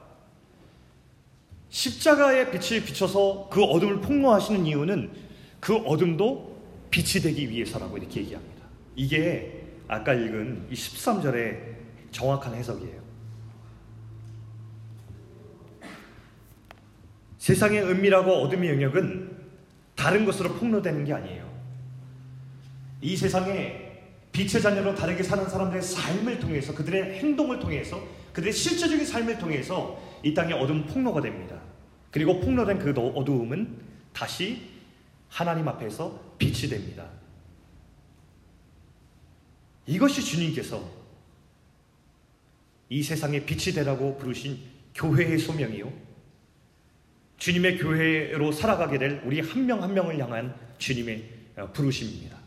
십자가의 1.75 2.53
빛을 2.53 2.85
비춰서 2.85 3.49
그 3.51 3.61
어둠을 3.61 4.01
폭로하시는 4.01 4.65
이유는 4.65 5.11
그 5.59 5.75
어둠도 5.75 6.57
빛이 6.93 7.21
되기 7.21 7.51
위해서라고 7.51 7.99
이렇게 7.99 8.21
얘기합니다. 8.21 8.65
이게 8.95 9.65
아까 9.89 10.15
읽은 10.15 10.69
이 10.71 10.75
13절의 10.75 11.75
정확한 12.13 12.55
해석이에요. 12.55 13.03
세상의 17.39 17.83
은밀하고 17.83 18.31
어둠의 18.31 18.71
영역은 18.71 19.37
다른 19.97 20.25
것으로 20.25 20.55
폭로되는 20.55 21.05
게 21.05 21.13
아니에요. 21.13 21.53
이 23.01 23.17
세상에 23.17 23.99
빛의 24.31 24.63
자녀로 24.63 24.95
다르게 24.95 25.25
사는 25.25 25.45
사람들의 25.49 25.83
삶을 25.83 26.39
통해서 26.39 26.73
그들의 26.73 27.19
행동을 27.19 27.59
통해서 27.59 28.01
그들의 28.33 28.53
실제적인 28.53 29.05
삶을 29.05 29.39
통해서 29.39 30.01
이 30.25 30.33
땅의 30.33 30.55
어둠 30.55 30.87
폭로가 30.87 31.21
됩니다. 31.21 31.61
그리고 32.11 32.41
폭로된 32.41 32.79
그 32.79 32.91
어두움은 32.91 33.79
다시 34.13 34.71
하나님 35.29 35.69
앞에서 35.69 36.37
빛이 36.39 36.71
됩니다. 36.71 37.07
이것이 39.87 40.23
주님께서 40.23 40.83
이 42.89 43.03
세상에 43.03 43.45
빛이 43.45 43.75
되라고 43.75 44.17
부르신 44.17 44.59
교회의 44.95 45.39
소명이요. 45.39 45.93
주님의 47.37 47.79
교회로 47.79 48.53
살아가게 48.53 48.99
될 48.99 49.23
우리 49.25 49.41
한 49.41 49.67
명한 49.67 49.91
한 49.91 49.95
명을 49.95 50.19
향한 50.19 50.55
주님의 50.79 51.31
어, 51.57 51.73
부르심입니다. 51.73 52.39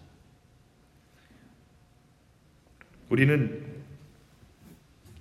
우리는 3.09 3.83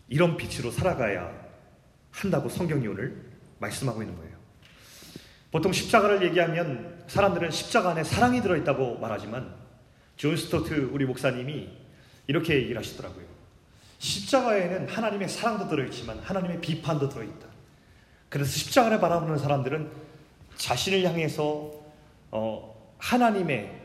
이런 0.08 0.36
빛으로 0.36 0.70
살아가야 0.70 1.45
한다고 2.16 2.48
성경이 2.48 2.86
오늘 2.88 3.14
말씀하고 3.58 4.02
있는 4.02 4.16
거예요. 4.16 4.34
보통 5.50 5.72
십자가를 5.72 6.22
얘기하면 6.24 7.04
사람들은 7.08 7.50
십자가 7.50 7.90
안에 7.90 8.04
사랑이 8.04 8.40
들어있다고 8.40 8.98
말하지만 8.98 9.54
존 10.16 10.34
스토트 10.36 10.90
우리 10.92 11.04
목사님이 11.04 11.68
이렇게 12.26 12.54
얘기를 12.54 12.78
하시더라고요. 12.78 13.24
십자가에는 13.98 14.88
하나님의 14.88 15.28
사랑도 15.28 15.68
들어있지만 15.68 16.18
하나님의 16.20 16.60
심판도 16.60 17.08
들어있다. 17.10 17.46
그래서 18.30 18.50
십자가를 18.50 18.98
바라보는 18.98 19.38
사람들은 19.38 19.90
자신을 20.56 21.04
향해서 21.04 21.70
어, 22.30 22.94
하나님의 22.98 23.82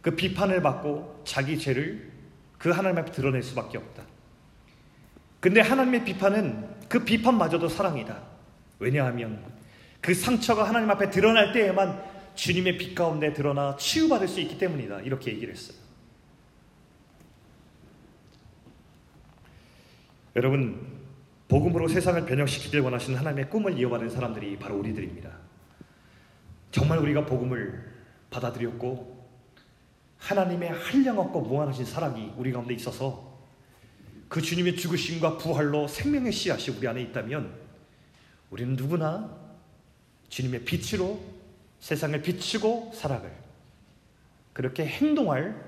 그 0.00 0.16
심판을 0.16 0.62
받고 0.62 1.22
자기 1.24 1.58
죄를 1.58 2.10
그 2.58 2.70
하나님 2.70 2.98
앞에 2.98 3.12
드러낼 3.12 3.42
수밖에 3.42 3.76
없다. 3.78 4.15
근데 5.46 5.60
하나님의 5.60 6.04
비판은 6.04 6.88
그 6.88 7.04
비판마저도 7.04 7.68
사랑이다. 7.68 8.20
왜냐하면 8.80 9.40
그 10.00 10.12
상처가 10.12 10.68
하나님 10.68 10.90
앞에 10.90 11.08
드러날 11.08 11.52
때에만 11.52 12.02
주님의 12.34 12.76
빛 12.78 12.96
가운데 12.96 13.32
드러나 13.32 13.76
치유받을 13.76 14.26
수 14.26 14.40
있기 14.40 14.58
때문이다. 14.58 15.02
이렇게 15.02 15.30
얘기를 15.30 15.54
했어요. 15.54 15.78
여러분, 20.34 20.84
복음으로 21.46 21.86
세상을 21.86 22.26
변형시키길 22.26 22.80
원하시는 22.80 23.16
하나님의 23.16 23.48
꿈을 23.48 23.78
이어받은 23.78 24.10
사람들이 24.10 24.58
바로 24.58 24.76
우리들입니다. 24.78 25.30
정말 26.72 26.98
우리가 26.98 27.24
복음을 27.24 27.94
받아들였고 28.30 29.30
하나님의 30.18 30.70
한량 30.70 31.20
없고 31.20 31.42
무한하신 31.42 31.84
사랑이 31.84 32.32
우리 32.36 32.50
가운데 32.50 32.74
있어서 32.74 33.25
그 34.28 34.42
주님의 34.42 34.76
죽으심과 34.76 35.38
부활로 35.38 35.86
생명의 35.88 36.32
씨앗이 36.32 36.76
우리 36.76 36.88
안에 36.88 37.02
있다면 37.02 37.52
우리는 38.50 38.74
누구나 38.74 39.30
주님의 40.28 40.64
빛으로 40.64 41.20
세상을 41.80 42.20
비추고 42.22 42.92
살아갈 42.94 43.32
그렇게 44.52 44.86
행동할 44.86 45.64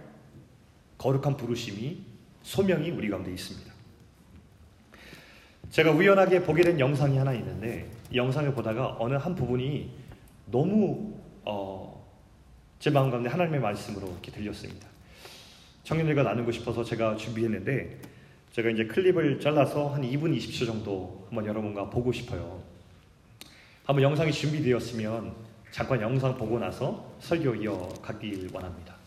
거룩한 0.96 1.36
부르심이 1.36 2.02
소명이 2.42 2.90
우리 2.90 3.08
가운데 3.08 3.30
있습니다. 3.30 3.72
제가 5.70 5.92
우연하게 5.92 6.42
보게 6.42 6.62
된 6.62 6.80
영상이 6.80 7.18
하나 7.18 7.32
있는데 7.34 7.90
영상을 8.14 8.52
보다가 8.54 8.96
어느 8.98 9.14
한 9.14 9.34
부분이 9.34 9.90
너무 10.46 11.14
어, 11.44 12.04
제 12.78 12.90
마음 12.90 13.10
가운데 13.10 13.28
하나님의 13.28 13.60
말씀으로 13.60 14.08
이렇게 14.08 14.32
들렸습니다. 14.32 14.88
청년들과 15.84 16.22
나누고 16.22 16.50
싶어서 16.52 16.82
제가 16.82 17.16
준비했는데 17.16 17.98
제가 18.58 18.70
이제 18.70 18.86
클립을 18.86 19.38
잘라서 19.38 19.90
한 19.90 20.02
2분 20.02 20.36
20초 20.36 20.66
정도 20.66 21.24
한번 21.28 21.46
여러분과 21.46 21.88
보고 21.90 22.10
싶어요. 22.10 22.60
한번 23.84 24.02
영상이 24.02 24.32
준비되었으면 24.32 25.32
잠깐 25.70 26.00
영상 26.00 26.36
보고 26.36 26.58
나서 26.58 27.08
설교 27.20 27.54
이어가길 27.54 28.50
원합니다. 28.52 28.97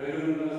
Pero 0.00 0.49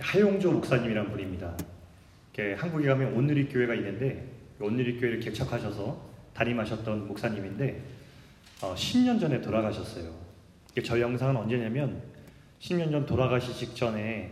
하용조 0.00 0.52
목사님이란 0.52 1.10
분입니다. 1.10 1.56
한국에 2.56 2.88
가면 2.88 3.12
온누리 3.12 3.48
교회가 3.48 3.74
있는데 3.74 4.26
온누리 4.58 4.98
교회를 4.98 5.20
개척하셔서 5.20 6.00
담임하셨던 6.32 7.06
목사님인데 7.06 7.82
어, 8.62 8.74
10년 8.74 9.20
전에 9.20 9.40
돌아가셨어요. 9.40 10.14
저 10.84 11.00
영상은 11.00 11.36
언제냐면 11.36 12.02
10년 12.60 12.90
전 12.90 13.04
돌아가시 13.04 13.54
직전에 13.54 14.30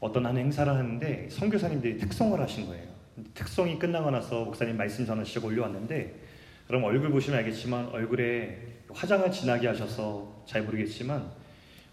어떤 0.00 0.26
한 0.26 0.36
행사를 0.36 0.70
하는데 0.70 1.28
선교사님들이 1.30 1.98
특송을 1.98 2.40
하신 2.40 2.66
거예요. 2.66 2.88
특송이 3.34 3.78
끝나고 3.78 4.10
나서 4.10 4.44
목사님 4.44 4.76
말씀 4.76 5.06
전하시고 5.06 5.48
올려왔는데 5.48 6.14
그럼 6.66 6.84
얼굴 6.84 7.10
보시면 7.10 7.38
알겠지만 7.38 7.86
얼굴에 7.86 8.58
화장을 8.92 9.30
진하게 9.30 9.68
하셔서 9.68 10.44
잘 10.46 10.62
모르겠지만 10.62 11.30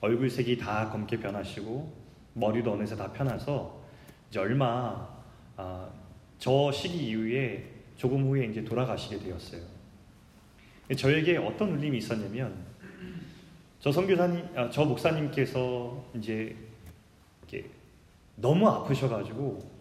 얼굴색이 0.01 0.57
다 0.57 0.89
검게 0.89 1.19
변하시고 1.19 2.06
머리도 2.37 2.73
어느새 2.73 2.95
다 2.95 3.11
펴나서 3.11 3.81
이제 4.29 4.39
얼마 4.39 5.07
아, 5.55 5.89
저 6.37 6.71
시기 6.71 7.09
이후에 7.09 7.67
조금 7.95 8.23
후에 8.27 8.45
이제 8.45 8.63
돌아가시게 8.63 9.19
되었어요. 9.19 9.61
저에게 10.95 11.37
어떤 11.37 11.71
울림이 11.71 11.97
있었냐면 11.97 12.55
저 13.79 13.91
선교사님, 13.91 14.47
아, 14.55 14.69
저 14.69 14.85
목사님께서 14.85 16.05
이제 16.15 16.55
너무 18.35 18.69
아프셔가지고 18.69 19.77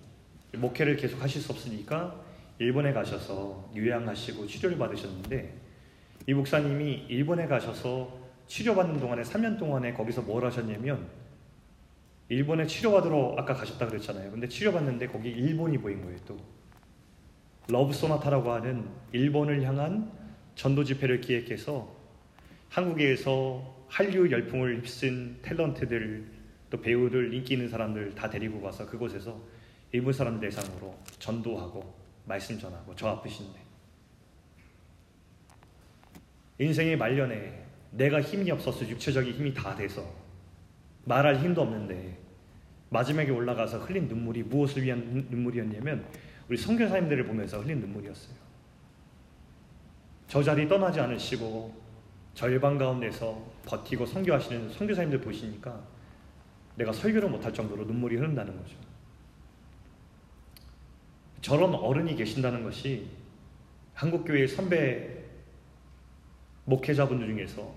목회를 0.54 0.96
계속 0.96 1.22
하실 1.22 1.42
수 1.42 1.52
없으니까 1.52 2.24
일본에 2.58 2.94
가셔서 2.94 3.70
요양하시고 3.76 4.46
치료를 4.46 4.78
받으셨는데 4.78 5.54
이 6.26 6.32
목사님이 6.32 7.04
일본에 7.08 7.46
가셔서 7.46 8.18
치료받는 8.46 8.98
동안에 8.98 9.22
3년 9.22 9.58
동안에 9.58 9.92
거기서 9.92 10.22
뭘 10.22 10.46
하셨냐면 10.46 11.06
일본에 12.28 12.66
치료받으러 12.66 13.36
아까 13.38 13.54
가셨다 13.54 13.86
그랬잖아요. 13.86 14.30
근데 14.30 14.48
치료받는데 14.48 15.06
거기 15.08 15.30
일본이 15.30 15.78
보인 15.78 16.02
거예요, 16.02 16.18
또. 16.26 16.36
러브 17.68 17.92
소나타라고 17.92 18.52
하는 18.52 18.88
일본을 19.12 19.62
향한 19.62 20.10
전도 20.54 20.84
집회를 20.84 21.20
기획해서 21.20 21.94
한국에서 22.70 23.74
한류 23.88 24.30
열풍을 24.30 24.78
휩쓴 24.78 25.38
탤런트들 25.42 26.24
또 26.70 26.80
배우들 26.80 27.32
인기 27.32 27.54
있는 27.54 27.68
사람들 27.68 28.14
다 28.14 28.28
데리고 28.28 28.60
가서 28.60 28.86
그곳에서 28.86 29.40
일본 29.92 30.12
사람 30.12 30.40
대상으로 30.40 30.96
전도하고 31.18 31.94
말씀 32.24 32.58
전하고 32.58 32.94
저 32.96 33.08
아프신데 33.08 33.58
인생의 36.58 36.96
말년에 36.96 37.64
내가 37.92 38.20
힘이 38.20 38.50
없어서 38.50 38.88
육체적인 38.88 39.32
힘이 39.34 39.54
다 39.54 39.74
돼서 39.76 40.25
말할 41.06 41.38
힘도 41.38 41.62
없는데 41.62 42.18
마지막에 42.90 43.30
올라가서 43.30 43.78
흘린 43.78 44.08
눈물이 44.08 44.42
무엇을 44.44 44.82
위한 44.82 45.26
눈물이었냐면 45.30 46.04
우리 46.48 46.56
선교사님들을 46.56 47.26
보면서 47.26 47.60
흘린 47.60 47.80
눈물이었어요. 47.80 48.34
저 50.28 50.42
자리 50.42 50.68
떠나지 50.68 51.00
않으시고 51.00 51.74
절반 52.34 52.76
가운데서 52.76 53.40
버티고 53.66 54.04
선교하시는 54.04 54.72
선교사님들 54.72 55.20
보시니까 55.20 55.80
내가 56.74 56.92
설교를 56.92 57.30
못할 57.30 57.54
정도로 57.54 57.84
눈물이 57.84 58.16
흐른다는 58.16 58.56
거죠. 58.56 58.76
저런 61.40 61.74
어른이 61.74 62.16
계신다는 62.16 62.64
것이 62.64 63.08
한국교회의 63.94 64.48
선배 64.48 65.24
목회자분들 66.64 67.28
중에서 67.28 67.72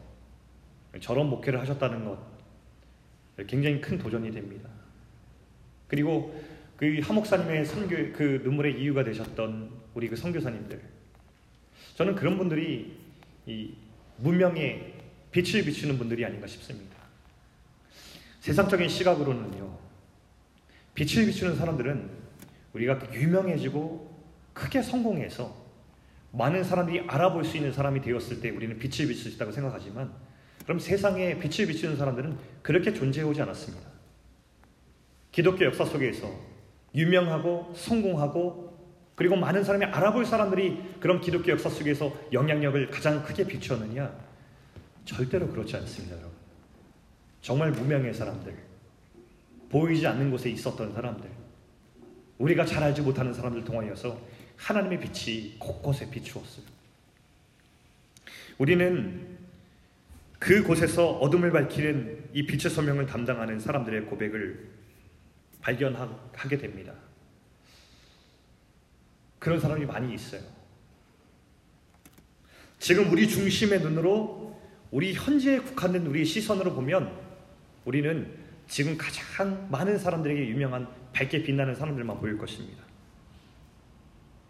저런 1.00 1.30
목회를 1.30 1.60
하셨다는 1.62 2.04
것 2.06 2.29
굉장히 3.48 3.82
큰 3.82 3.98
도전이 3.98 4.32
됩니다. 4.32 4.70
그리고 5.88 6.40
그 6.78 7.00
하목사님의 7.04 7.66
선교 7.66 8.14
그 8.14 8.42
눈물의 8.44 8.80
이유가 8.82 9.04
되셨던 9.04 9.70
우리 9.94 10.08
그 10.08 10.16
선교사님들 10.16 10.80
저는 11.96 12.16
그런 12.16 12.38
분들이 12.38 12.98
이 13.46 13.74
문명에 14.18 14.94
빛을 15.32 15.64
비추는 15.66 15.98
분들이 15.98 16.24
아닌가 16.24 16.48
싶습니다. 16.48 16.96
세상적인 18.40 18.88
시각으로는요 18.88 19.78
빛을 20.94 21.26
비추는 21.26 21.56
사람들은 21.56 22.10
우리가 22.74 23.14
유명해지고 23.14 24.10
크게 24.54 24.82
성공해서 24.82 25.56
많은 26.32 26.64
사람들이 26.64 27.02
알아볼 27.08 27.44
수 27.44 27.58
있는 27.58 27.72
사람이 27.72 28.02
되었을 28.02 28.42
때 28.42 28.50
우리는 28.50 28.78
빛을 28.78 29.08
비출 29.08 29.16
수 29.16 29.30
있다고 29.30 29.52
생각하지만 29.52 30.14
그럼 30.70 30.78
세상에 30.78 31.40
빛을 31.40 31.68
비추는 31.68 31.98
사람들은 31.98 32.38
그렇게 32.62 32.94
존재해 32.94 33.26
오지 33.26 33.42
않았습니다. 33.42 33.90
기독교 35.32 35.66
역사 35.66 35.84
속에서 35.84 36.32
유명하고 36.94 37.74
성공하고 37.76 38.78
그리고 39.16 39.36
많은 39.36 39.64
사람이 39.64 39.86
알아볼 39.86 40.28
사람들이 40.28 40.98
그런 41.00 41.22
기독교 41.22 41.52
역사 41.52 41.72
속에서 41.72 42.16
영향력을 42.32 42.88
가장 42.92 43.24
크게 43.24 43.48
비추었느냐? 43.48 44.14
절대로 45.06 45.48
그렇지 45.50 45.76
않습니다, 45.76 46.16
여러분. 46.16 46.38
정말 47.42 47.72
무명의 47.72 48.14
사람들, 48.14 48.56
보이지 49.70 50.06
않는 50.06 50.30
곳에 50.30 50.52
있었던 50.52 50.94
사람들, 50.94 51.28
우리가 52.38 52.66
잘 52.66 52.84
알지 52.84 53.02
못하는 53.02 53.34
사람들 53.34 53.64
통하여서 53.64 54.22
하나님의 54.56 55.00
빛이 55.00 55.56
곳곳에 55.58 56.12
비추었어요. 56.12 56.64
우리는 58.60 59.39
그곳에서 60.40 61.12
어둠을 61.12 61.52
밝히는 61.52 62.30
이 62.34 62.46
빛의 62.46 62.74
소명을 62.74 63.06
담당하는 63.06 63.60
사람들의 63.60 64.06
고백을 64.06 64.70
발견하게 65.62 66.58
됩니다. 66.58 66.94
그런 69.38 69.60
사람이 69.60 69.86
많이 69.86 70.14
있어요. 70.14 70.42
지금 72.80 73.12
우리 73.12 73.28
중심의 73.28 73.82
눈으로 73.82 74.60
우리 74.92 75.14
현재에 75.14 75.60
국한된 75.60 76.08
우리의 76.08 76.26
시선으로 76.26 76.74
보면 76.74 77.14
우리는 77.86 78.34
지금 78.68 78.98
가장 78.98 79.68
많은 79.70 79.98
사람들에게 79.98 80.48
유명한 80.48 80.88
밝게 81.12 81.44
빛나는 81.44 81.76
사람들만 81.76 82.20
보일 82.20 82.38
것입니다. 82.38 82.84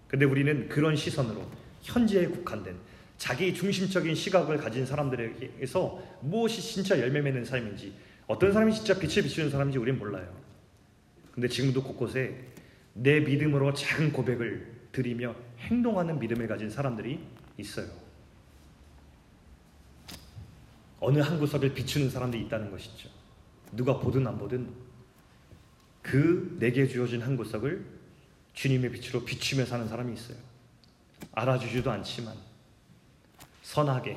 근데 0.08 0.26
우리는 0.26 0.68
그런 0.70 0.96
시선으로 0.96 1.50
현재에 1.82 2.28
국한된 2.28 2.76
자기 3.20 3.54
중심적인 3.54 4.16
시각을 4.16 4.58
가진 4.58 4.86
사람들에게서 4.86 6.20
무엇이 6.22 6.62
진짜 6.62 6.98
열매 6.98 7.22
맺는 7.22 7.44
삶인지 7.44 7.94
어떤 8.28 8.54
사람이 8.54 8.74
진짜 8.74 8.98
빛을 8.98 9.24
비추는 9.24 9.52
사람인지 9.52 9.78
우리는 9.78 10.00
몰라요. 10.00 10.34
근데 11.34 11.50
지금도 11.50 11.84
곳곳에 11.84 12.48
내 12.94 13.20
믿음으로 13.20 13.74
작은 13.74 14.14
고백을 14.14 14.88
드리며 14.94 15.36
행동하는 15.60 16.18
믿음을 16.18 16.48
가진 16.48 16.70
사람들이 16.70 17.20
있어요. 17.58 17.88
어느 21.02 21.20
한 21.20 21.40
구석을 21.40 21.74
비추는 21.74 22.10
사람들이 22.10 22.44
있다는 22.44 22.72
것이죠. 22.72 23.10
누가 23.74 24.00
보든 24.00 24.26
안 24.26 24.38
보든 24.38 24.70
그 26.02 26.56
내게 26.58 26.88
주어진 26.88 27.22
한 27.22 27.36
구석을 27.36 27.86
주님의 28.54 28.92
빛으로 28.92 29.26
비추며 29.26 29.66
사는 29.66 29.88
사람이 29.90 30.14
있어요. 30.14 30.38
알아주지도 31.34 31.92
않지만 31.92 32.49
선하게 33.70 34.16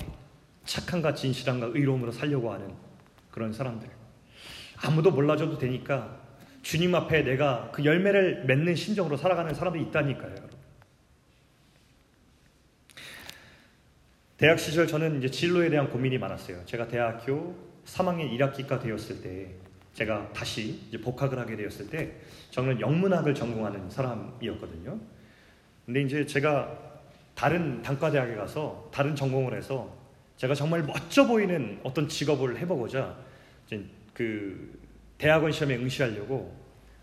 착함과 0.64 1.14
진실함과 1.14 1.72
의로움으로 1.74 2.11
살려고 2.11 2.55
하는 2.55 2.74
그런 3.30 3.53
사람들. 3.53 3.86
아무도 4.78 5.11
몰라줘도 5.11 5.59
되니까 5.59 6.18
주님 6.62 6.94
앞에 6.94 7.22
내가 7.22 7.70
그 7.70 7.84
열매를 7.84 8.46
맺는 8.46 8.74
심정으로 8.74 9.18
살아가는 9.18 9.53
사람들이 9.53 9.84
있다니까요, 9.84 10.30
여러분. 10.30 10.50
대학 14.38 14.59
시절 14.59 14.86
저는 14.86 15.18
이제 15.18 15.30
진로에 15.30 15.68
대한 15.68 15.90
고민이 15.90 16.16
많았어요. 16.16 16.64
제가 16.64 16.88
대학교 16.88 17.55
3학년 17.84 18.30
1학기가 18.38 18.80
되었을 18.80 19.20
때 19.20 19.50
제가 19.92 20.32
다시 20.32 20.80
이제 20.88 20.98
복학을 20.98 21.38
하게 21.38 21.57
되었을 21.57 21.90
때 21.90 22.14
저는 22.50 22.80
영문학을 22.80 23.34
전공하는 23.34 23.90
사람이었거든요. 23.90 24.98
근데 25.84 26.00
이제 26.00 26.24
제가 26.24 26.91
다른 27.43 27.82
단과대학에 27.82 28.36
가서 28.36 28.88
다른 28.93 29.16
전공을 29.16 29.57
해서 29.57 29.93
제가 30.36 30.55
정말 30.55 30.84
멋져 30.84 31.26
보이는 31.26 31.80
어떤 31.82 32.07
직업을 32.07 32.57
해보고자 32.61 33.16
그 34.14 34.78
대학원 35.18 35.51
시험에 35.51 35.74
응시하려고 35.74 36.57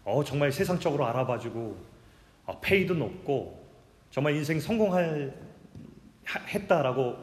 어 0.05 0.23
정말 0.23 0.49
세상적으로 0.53 1.05
알아봐주고 1.07 1.77
어, 2.45 2.61
페이도 2.61 2.93
높고 2.93 3.69
정말 4.11 4.33
인생 4.35 4.61
성공할 4.61 5.35
했다라고 6.47 7.17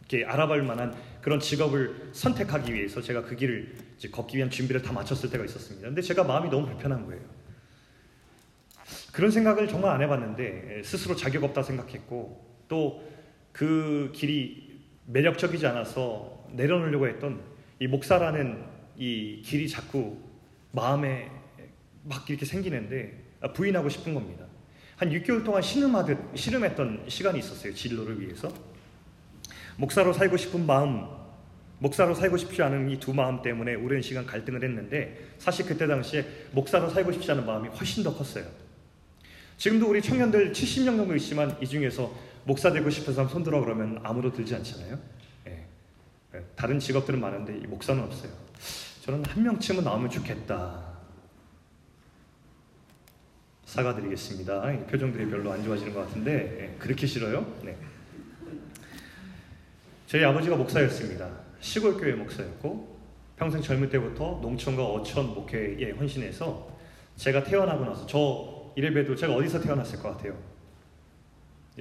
이렇게 0.00 0.26
알아볼 0.26 0.62
만한 0.62 0.94
그런 1.22 1.40
직업을 1.40 2.10
선택하기 2.12 2.74
위해서 2.74 3.00
제가 3.00 3.22
그 3.22 3.34
길을 3.34 3.76
걷기 4.12 4.36
위한 4.36 4.50
준비를 4.50 4.82
다 4.82 4.92
마쳤을 4.92 5.30
때가 5.30 5.42
있었습니다. 5.46 5.88
근데 5.88 6.02
제가 6.02 6.22
마음이 6.22 6.50
너무 6.50 6.66
불편한 6.66 7.06
거예요. 7.06 7.22
그런 9.10 9.30
생각을 9.30 9.68
정말 9.68 9.94
안 9.94 10.02
해봤는데 10.02 10.82
스스로 10.84 11.16
자격 11.16 11.44
없다 11.44 11.62
생각했고 11.62 12.47
또 12.68 13.08
그 13.58 14.12
길이 14.14 14.78
매력적이지 15.06 15.66
않아서 15.66 16.46
내려놓으려고 16.52 17.08
했던 17.08 17.40
이 17.80 17.88
목사라는 17.88 18.62
이 18.96 19.42
길이 19.44 19.68
자꾸 19.68 20.16
마음에 20.70 21.28
막 22.04 22.30
이렇게 22.30 22.46
생기는데 22.46 23.20
부인하고 23.54 23.88
싶은 23.88 24.14
겁니다. 24.14 24.44
한 24.96 25.10
6개월 25.10 25.44
동안 25.44 25.60
신음하듯 25.60 26.18
신음했던 26.36 27.06
시간이 27.08 27.40
있었어요. 27.40 27.74
진로를 27.74 28.20
위해서. 28.20 28.48
목사로 29.76 30.12
살고 30.12 30.36
싶은 30.36 30.64
마음, 30.64 31.06
목사로 31.80 32.14
살고 32.14 32.36
싶지 32.36 32.62
않은 32.62 32.90
이 32.90 32.98
두 33.00 33.12
마음 33.12 33.42
때문에 33.42 33.74
오랜 33.74 34.02
시간 34.02 34.24
갈등을 34.24 34.62
했는데 34.62 35.30
사실 35.38 35.66
그때 35.66 35.88
당시에 35.88 36.24
목사로 36.52 36.90
살고 36.90 37.10
싶지 37.10 37.28
않은 37.32 37.44
마음이 37.44 37.70
훨씬 37.70 38.04
더 38.04 38.14
컸어요. 38.14 38.44
지금도 39.56 39.88
우리 39.90 40.00
청년들 40.00 40.52
70명 40.52 40.96
정도 40.96 41.16
있지만 41.16 41.56
이 41.60 41.66
중에서 41.66 42.27
목사 42.48 42.72
되고 42.72 42.88
싶은 42.88 43.12
사람 43.12 43.28
손 43.28 43.42
들어 43.42 43.60
그러면 43.60 44.00
아무도 44.02 44.32
들지 44.32 44.54
않잖아요. 44.54 44.98
예. 45.48 45.66
예. 46.34 46.44
다른 46.56 46.78
직업들은 46.78 47.20
많은데 47.20 47.58
이 47.58 47.66
목사는 47.66 48.02
없어요. 48.02 48.32
저는 49.02 49.22
한 49.26 49.42
명쯤은 49.42 49.84
나오면 49.84 50.08
좋겠다. 50.08 50.82
사과드리겠습니다. 53.66 54.62
표정들이 54.86 55.28
별로 55.28 55.52
안 55.52 55.62
좋아지는 55.62 55.92
것 55.92 56.06
같은데 56.06 56.72
예. 56.72 56.78
그렇게 56.78 57.06
싫어요? 57.06 57.44
네. 57.62 57.76
저희 60.06 60.24
아버지가 60.24 60.56
목사였습니다. 60.56 61.28
시골 61.60 61.98
교회 61.98 62.14
목사였고 62.14 62.98
평생 63.36 63.60
젊을 63.60 63.90
때부터 63.90 64.38
농촌과 64.40 64.82
어촌 64.82 65.34
목회에 65.34 65.90
헌신해서 65.90 66.78
제가 67.16 67.44
태어나고 67.44 67.84
나서 67.84 68.06
저 68.06 68.72
이래봬도 68.74 69.16
제가 69.16 69.34
어디서 69.34 69.60
태어났을 69.60 69.98
것 69.98 70.16
같아요. 70.16 70.57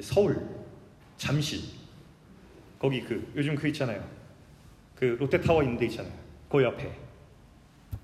서울, 0.02 0.48
잠실, 1.18 1.62
거기 2.80 3.02
그 3.02 3.32
요즘 3.36 3.56
그 3.56 3.68
있잖아요. 3.68 4.04
그 4.96 5.18
롯데타워 5.20 5.64
있는 5.64 5.78
데 5.78 5.86
있잖아요. 5.88 6.14
그 6.50 6.64
옆에. 6.64 6.92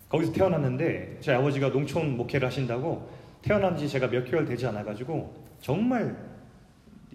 거기서 0.09 0.31
태어났는데 0.31 1.17
제 1.21 1.33
아버지가 1.33 1.71
농촌 1.71 2.15
목회를 2.17 2.47
하신다고 2.47 3.11
태어난 3.41 3.75
지 3.75 3.89
제가 3.89 4.07
몇 4.07 4.23
개월 4.25 4.45
되지 4.45 4.65
않아 4.67 4.83
가지고 4.83 5.43
정말 5.59 6.15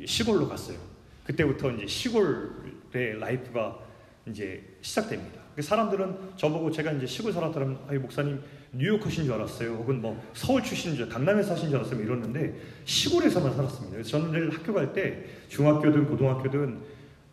시골로 0.04 0.48
갔어요. 0.48 0.78
그때부터 1.24 1.70
이제 1.72 1.86
시골의 1.86 3.18
life가 3.20 3.78
이제 4.26 4.62
시작됩니다. 4.80 5.40
그 5.54 5.62
사람들은 5.62 6.36
저보고 6.36 6.70
제가 6.70 6.92
이제 6.92 7.06
시골 7.06 7.32
살았다면 7.32 7.86
아이 7.88 7.98
목사님 7.98 8.40
유학 8.72 9.04
하신 9.04 9.24
줄 9.24 9.32
알았어요. 9.32 9.74
혹은 9.74 10.00
뭐 10.02 10.22
서울 10.34 10.62
출신인 10.62 10.96
줄, 10.96 11.08
강남에서 11.08 11.50
사신 11.54 11.70
줄 11.70 11.78
알았어요. 11.78 12.00
이러는데 12.00 12.54
시골에서만 12.84 13.54
살았습니다. 13.54 13.92
그래서 13.92 14.10
저는 14.10 14.30
늘 14.30 14.50
학교 14.50 14.74
갈 14.74 14.92
때 14.92 15.24
중학교든 15.48 16.06
고등학교든 16.06 16.80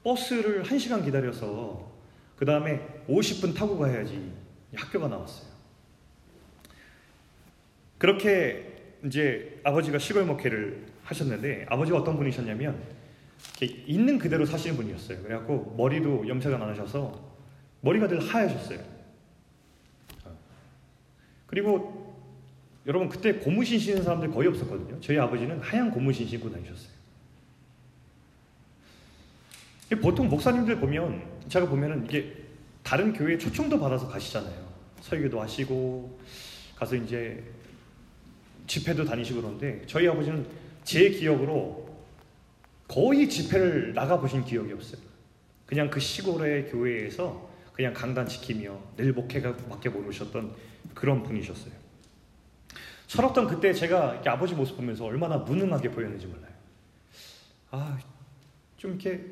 버스를 0.03 0.63
1시간 0.63 1.03
기다려서 1.03 1.91
그 2.37 2.45
다음에 2.45 2.81
50분 3.09 3.55
타고 3.55 3.77
가야지 3.77 4.31
학교가 4.75 5.07
나왔어요. 5.07 5.47
그렇게 7.97 8.73
이제 9.05 9.59
아버지가 9.63 9.99
시골 9.99 10.25
목회를 10.25 10.85
하셨는데 11.03 11.65
아버지가 11.69 11.97
어떤 11.99 12.17
분이셨냐면 12.17 12.81
있는 13.61 14.17
그대로 14.19 14.45
사시는 14.45 14.75
분이었어요. 14.77 15.21
그래갖고 15.21 15.75
머리도 15.77 16.27
염색을 16.27 16.61
안 16.61 16.69
하셔서 16.69 17.33
머리가 17.81 18.07
늘 18.07 18.19
하얘졌어요. 18.19 18.94
그리고 21.55 22.13
여러분 22.85 23.07
그때 23.07 23.31
고무신 23.35 23.79
신는 23.79 24.03
사람들 24.03 24.29
거의 24.31 24.49
없었거든요. 24.49 24.99
저희 24.99 25.17
아버지는 25.17 25.57
하얀 25.61 25.89
고무신 25.89 26.27
신고 26.27 26.51
다니셨어요. 26.51 26.89
보통 30.01 30.27
목사님들 30.27 30.81
보면 30.81 31.23
제가 31.47 31.69
보면은 31.69 32.05
이게 32.05 32.43
다른 32.83 33.13
교회 33.13 33.37
초청도 33.37 33.79
받아서 33.79 34.05
가시잖아요. 34.09 34.67
설교도 34.99 35.41
하시고 35.41 36.19
가서 36.75 36.97
이제 36.97 37.41
집회도 38.67 39.05
다니시고 39.05 39.39
그러는데 39.39 39.81
저희 39.87 40.09
아버지는 40.09 40.45
제 40.83 41.09
기억으로 41.09 41.87
거의 42.89 43.29
집회를 43.29 43.93
나가 43.93 44.19
보신 44.19 44.43
기억이 44.43 44.73
없어요. 44.73 45.01
그냥 45.65 45.89
그 45.89 46.01
시골의 46.01 46.69
교회에서 46.69 47.49
그냥 47.75 47.93
강단 47.93 48.25
지키며 48.25 48.79
늘 48.95 49.11
목회가 49.11 49.53
밖에 49.53 49.89
못 49.89 50.07
오셨던 50.07 50.55
그런 50.93 51.21
분이셨어요. 51.23 51.73
철없던 53.07 53.47
그때 53.47 53.73
제가 53.73 54.13
이렇게 54.13 54.29
아버지 54.29 54.55
모습 54.55 54.77
보면서 54.77 55.03
얼마나 55.03 55.37
무능하게 55.37 55.91
보였는지 55.91 56.25
몰라요. 56.25 56.53
아, 57.71 57.99
좀 58.77 58.91
이렇게 58.91 59.25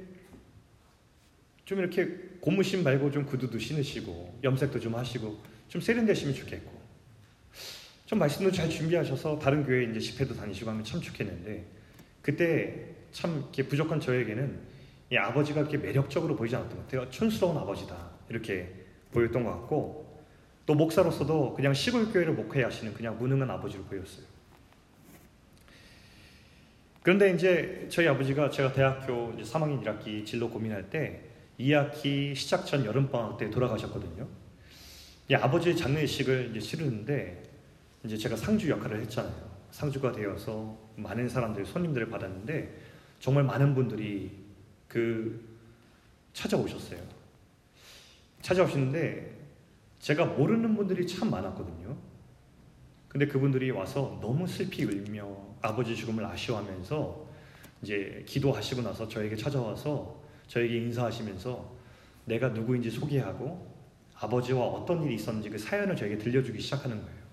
좀 1.64 1.80
이렇게 1.80 2.06
고무신 2.42 2.84
말고 2.84 3.12
좀 3.12 3.26
구두도 3.26 3.58
신으시고 3.58 4.40
염색도 4.44 4.82
좀 4.82 4.96
하시고 4.96 5.42
좀 5.70 5.80
세련되시면 5.80 6.36
좋겠고 6.36 6.84
좀 8.06 8.20
말씀도 8.20 8.52
잘 8.52 8.70
준비하셔서 8.70 9.40
다른 9.40 9.66
교회 9.66 9.86
이제 9.86 10.02
집회도 10.02 10.36
다니시고 10.36 10.70
하면 10.70 10.84
참 10.84 11.00
좋겠는데 11.00 11.66
그때 12.22 12.90
참 13.14 13.38
이렇게 13.38 13.66
부족한 13.66 14.02
저에게는 14.02 14.60
이 15.14 15.16
아버지가 15.16 15.62
그렇게 15.62 15.78
매력적으로 15.78 16.36
보이지 16.36 16.58
않았던 16.58 16.76
것 16.76 16.84
같아요. 16.86 17.10
촌스러운 17.10 17.58
아버지다 17.58 18.13
이렇게 18.34 18.74
보였던 19.12 19.44
것 19.44 19.52
같고 19.52 20.04
또 20.66 20.74
목사로서도 20.76 21.54
그냥 21.54 21.74
시골 21.74 22.12
교회를 22.12 22.34
목회하시는 22.34 22.94
그냥 22.94 23.18
무능한 23.18 23.50
아버지로 23.50 23.84
보였어요. 23.84 24.26
그런데 27.04 27.34
이제 27.34 27.86
저희 27.90 28.08
아버지가 28.08 28.50
제가 28.50 28.72
대학교 28.72 29.34
3학년 29.36 29.84
1학기 29.84 30.26
진로 30.26 30.50
고민할 30.50 30.90
때 30.90 31.22
2학기 31.60 32.34
시작 32.34 32.66
전 32.66 32.86
여름방학 32.86 33.38
때 33.38 33.50
돌아가셨거든요. 33.50 34.28
이 35.30 35.36
아버지의 35.36 35.76
장례식을 35.76 36.52
이제 36.52 36.60
치르는데 36.60 37.44
이제 38.04 38.18
제가 38.18 38.36
상주 38.36 38.70
역할을 38.70 39.02
했잖아요. 39.02 39.54
상주가 39.72 40.12
되어서 40.12 40.78
많은 40.96 41.28
사람들 41.28 41.66
손님들을 41.66 42.10
받았는데 42.10 42.74
정말 43.20 43.44
많은 43.44 43.76
분들이 43.76 44.32
그 44.88 45.44
찾아오셨어요. 46.34 47.00
찾아오시는데 48.44 49.34
제가 50.00 50.26
모르는 50.26 50.76
분들이 50.76 51.08
참 51.08 51.32
많았거든요. 51.32 51.98
근데 53.08 53.26
그분들이 53.26 53.72
와서 53.72 54.20
너무 54.22 54.46
슬피 54.46 54.84
울며 54.84 55.28
아버지 55.62 55.96
죽음을 55.96 56.26
아쉬워하면서 56.26 57.26
이제 57.82 58.24
기도하시고 58.28 58.82
나서 58.82 59.08
저에게 59.08 59.36
찾아와서 59.36 60.22
저에게 60.48 60.78
인사하시면서 60.78 61.74
내가 62.26 62.50
누구인지 62.50 62.92
소개하고 62.92 63.72
아버지와 64.16 64.66
어떤 64.66 65.04
일이 65.04 65.16
있었는지 65.16 65.50
그 65.50 65.58
사연을 65.58 65.96
저에게 65.96 66.18
들려주기 66.18 66.60
시작하는 66.60 67.02
거예요. 67.02 67.24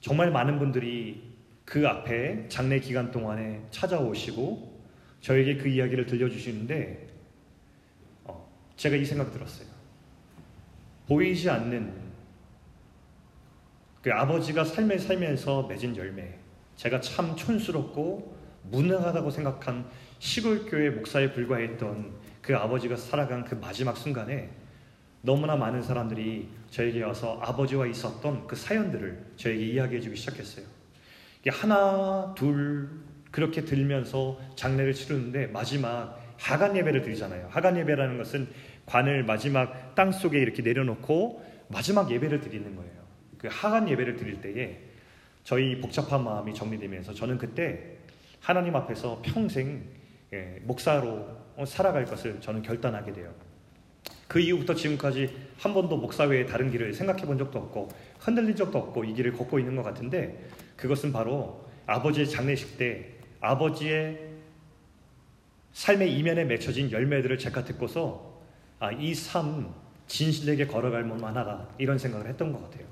정말 0.00 0.30
많은 0.30 0.58
분들이 0.58 1.34
그 1.64 1.86
앞에 1.86 2.48
장례 2.48 2.80
기간 2.80 3.10
동안에 3.10 3.66
찾아오시고 3.70 4.80
저에게 5.20 5.56
그 5.56 5.68
이야기를 5.68 6.06
들려주시는데 6.06 7.08
어, 7.08 7.15
제가 8.76 8.96
이 8.96 9.04
생각 9.04 9.32
들었어요. 9.32 9.68
보이지 11.06 11.48
않는 11.48 11.92
그 14.02 14.12
아버지가 14.12 14.64
삶에 14.64 14.98
살면서 14.98 15.64
맺은 15.64 15.96
열매, 15.96 16.38
제가 16.76 17.00
참 17.00 17.34
촌스럽고 17.34 18.36
무능하다고 18.70 19.30
생각한 19.30 19.86
시골교회 20.18 20.90
목사에 20.90 21.32
불과했던 21.32 22.14
그 22.42 22.56
아버지가 22.56 22.96
살아간 22.96 23.44
그 23.44 23.54
마지막 23.56 23.96
순간에 23.96 24.50
너무나 25.22 25.56
많은 25.56 25.82
사람들이 25.82 26.48
저에게 26.70 27.02
와서 27.02 27.38
아버지와 27.42 27.86
있었던 27.86 28.46
그 28.46 28.54
사연들을 28.54 29.32
저에게 29.36 29.64
이야기해 29.66 30.00
주기 30.00 30.16
시작했어요. 30.16 30.64
하나, 31.48 32.34
둘, 32.36 32.88
그렇게 33.30 33.64
들면서 33.64 34.38
장례를 34.56 34.94
치르는데 34.94 35.48
마지막 35.48 36.25
하간 36.38 36.76
예배를 36.76 37.02
드리잖아요. 37.02 37.48
하간 37.50 37.76
예배라는 37.78 38.18
것은 38.18 38.48
관을 38.86 39.24
마지막 39.24 39.94
땅 39.94 40.12
속에 40.12 40.38
이렇게 40.38 40.62
내려놓고 40.62 41.44
마지막 41.68 42.10
예배를 42.10 42.40
드리는 42.40 42.74
거예요. 42.76 42.92
그 43.38 43.48
하간 43.50 43.88
예배를 43.88 44.16
드릴 44.16 44.40
때에 44.40 44.80
저희 45.44 45.80
복잡한 45.80 46.24
마음이 46.24 46.54
정리되면서 46.54 47.14
저는 47.14 47.38
그때 47.38 47.96
하나님 48.40 48.74
앞에서 48.76 49.22
평생 49.24 49.84
예, 50.32 50.58
목사로 50.62 51.26
살아갈 51.64 52.04
것을 52.04 52.40
저는 52.40 52.62
결단하게 52.62 53.12
돼요. 53.12 53.32
그 54.28 54.40
이후부터 54.40 54.74
지금까지 54.74 55.30
한 55.58 55.72
번도 55.72 55.96
목사 55.96 56.24
외에 56.24 56.44
다른 56.46 56.70
길을 56.70 56.92
생각해 56.94 57.24
본 57.26 57.38
적도 57.38 57.60
없고 57.60 57.88
흔들린 58.18 58.56
적도 58.56 58.78
없고 58.78 59.04
이 59.04 59.14
길을 59.14 59.32
걷고 59.32 59.58
있는 59.58 59.76
것 59.76 59.82
같은데 59.82 60.48
그것은 60.76 61.12
바로 61.12 61.64
아버지의 61.86 62.28
장례식 62.28 62.76
때 62.76 63.12
아버지의 63.40 64.25
삶의 65.76 66.16
이면에 66.16 66.44
맺혀진 66.44 66.90
열매들을 66.90 67.36
제가 67.36 67.62
듣고서 67.64 68.40
아, 68.78 68.90
이 68.92 69.12
삶 69.12 69.74
진실에게 70.06 70.66
걸어갈 70.66 71.04
만하다 71.04 71.68
이런 71.76 71.98
생각을 71.98 72.26
했던 72.28 72.50
것 72.50 72.62
같아요. 72.62 72.86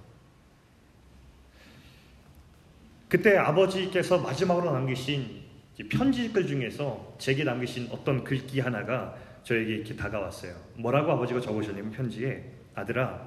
그때 3.08 3.38
아버지께서 3.38 4.18
마지막으로 4.18 4.70
남기신 4.70 5.44
편지글 5.90 6.46
중에서 6.46 7.14
제게 7.18 7.42
남기신 7.44 7.88
어떤 7.90 8.22
글귀 8.22 8.60
하나가 8.60 9.16
저에게 9.44 9.76
이렇게 9.76 9.96
다가왔어요. 9.96 10.54
뭐라고 10.74 11.12
아버지가 11.12 11.40
적으셨냐면 11.40 11.90
편지에 11.90 12.44
아들아 12.74 13.26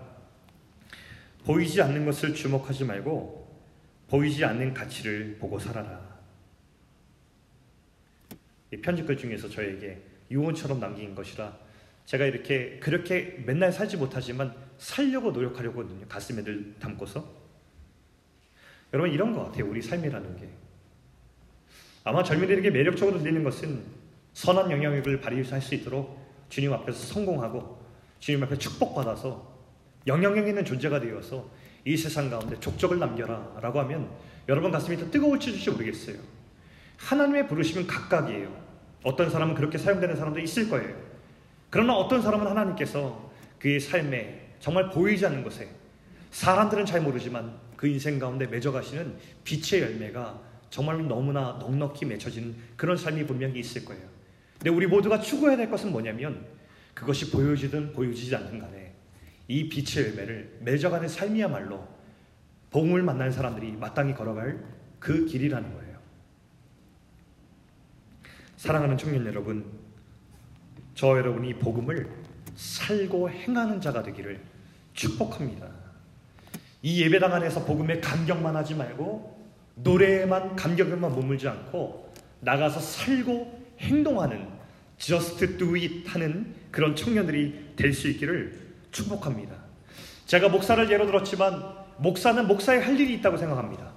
보이지 1.45 1.81
않는 1.81 2.05
것을 2.05 2.35
주목하지 2.35 2.85
말고 2.85 3.57
보이지 4.07 4.45
않는 4.45 4.75
가치를 4.75 5.37
보고 5.39 5.57
살아라. 5.57 6.06
이 8.77 8.81
편지글 8.81 9.17
중에서 9.17 9.49
저에게 9.49 9.99
유언처럼 10.29 10.79
남긴 10.79 11.15
것이라 11.15 11.57
제가 12.05 12.25
이렇게 12.25 12.79
그렇게 12.79 13.43
맨날 13.45 13.71
살지 13.71 13.97
못하지만 13.97 14.53
살려고 14.77 15.31
노력하려거든요. 15.31 16.05
가슴에 16.07 16.43
늘 16.43 16.75
담고서. 16.79 17.25
여러분 18.93 19.11
이런 19.11 19.33
것 19.33 19.45
같아요. 19.45 19.69
우리 19.69 19.81
삶이라는 19.81 20.37
게. 20.37 20.47
아마 22.05 22.23
젊은이들에게 22.23 22.69
매력적으로 22.69 23.19
들리는 23.19 23.43
것은 23.43 23.83
선한 24.33 24.71
영향력을 24.71 25.19
발휘할 25.19 25.61
수 25.61 25.75
있도록 25.75 26.25
주님 26.47 26.71
앞에서 26.71 26.97
성공하고 27.13 27.83
주님 28.19 28.41
앞에 28.43 28.57
축복받아서 28.57 29.57
영향력 30.05 30.47
있는 30.47 30.63
존재가 30.63 31.01
되어서 31.01 31.49
이 31.83 31.97
세상 31.97 32.29
가운데 32.29 32.57
족적을 32.59 32.99
남겨라 32.99 33.59
라고 33.61 33.79
하면 33.81 34.09
여러분 34.47 34.71
가슴이 34.71 34.95
더 34.95 35.09
뜨거울지 35.11 35.69
모르겠어요. 35.69 36.17
하나님의 36.97 37.49
부르심은 37.49 37.85
각각이에요. 37.87 38.66
어떤 39.07 39.29
사람은 39.29 39.55
그렇게 39.55 39.77
사용되는 39.77 40.17
사람도 40.17 40.37
있을 40.41 40.69
거예요. 40.69 40.93
그러나 41.69 41.95
어떤 41.95 42.21
사람은 42.21 42.45
하나님께서 42.45 43.31
그의 43.57 43.79
삶에 43.79 44.55
정말 44.59 44.89
보이지 44.89 45.25
않는 45.25 45.45
것에 45.45 45.69
사람들은 46.31 46.85
잘 46.85 46.99
모르지만 46.99 47.57
그 47.77 47.87
인생 47.87 48.19
가운데 48.19 48.47
맺어가시는 48.47 49.15
빛의 49.45 49.81
열매가 49.81 50.41
정말 50.69 51.07
너무나 51.07 51.57
넉넉히 51.57 52.05
맺혀지는 52.05 52.53
그런 52.75 52.97
삶이 52.97 53.25
분명히 53.25 53.61
있을 53.61 53.85
거예요. 53.85 54.03
근데 54.57 54.71
우리 54.71 54.87
모두가 54.87 55.21
추구해야 55.21 55.55
될 55.55 55.69
것은 55.69 55.93
뭐냐면 55.93 56.45
그것이 56.93 57.31
보여지든 57.31 57.93
보여지지 57.93 58.35
않든 58.35 58.59
간에 58.59 58.93
이 59.47 59.69
빛의 59.69 60.09
열매를 60.09 60.57
맺어가는 60.59 61.07
삶이야말로 61.07 61.87
복음을 62.71 63.03
만난 63.03 63.31
사람들이 63.31 63.71
마땅히 63.71 64.13
걸어갈 64.13 64.61
그 64.99 65.25
길이라는 65.25 65.73
거예요. 65.73 65.86
사랑하는 68.67 68.97
청년 68.97 69.25
여러분, 69.25 69.63
저 70.93 71.17
여러분이 71.17 71.53
복음을 71.53 72.05
살고 72.57 73.29
행하는 73.29 73.79
자가 73.79 74.03
되기를 74.03 74.41
축복합니다. 74.93 75.69
이 76.81 77.01
예배당 77.01 77.31
안에서 77.31 77.63
복음에 77.63 78.01
감격만 78.01 78.57
하지 78.57 78.75
말고 78.75 79.47
노래에만 79.75 80.57
감격에만 80.57 80.99
머물지 80.99 81.47
않고 81.47 82.13
나가서 82.41 82.81
살고 82.81 83.77
행동하는 83.79 84.45
just 84.97 85.57
do 85.57 85.73
it 85.77 86.03
하는 86.05 86.53
그런 86.69 86.93
청년들이 86.93 87.75
될 87.77 87.93
수 87.93 88.09
있기를 88.09 88.73
축복합니다. 88.91 89.55
제가 90.25 90.49
목사를 90.49 90.91
예로 90.91 91.05
들었지만 91.05 91.63
목사는 91.99 92.45
목사의 92.45 92.81
할 92.81 92.99
일이 92.99 93.13
있다고 93.13 93.37
생각합니다. 93.37 93.93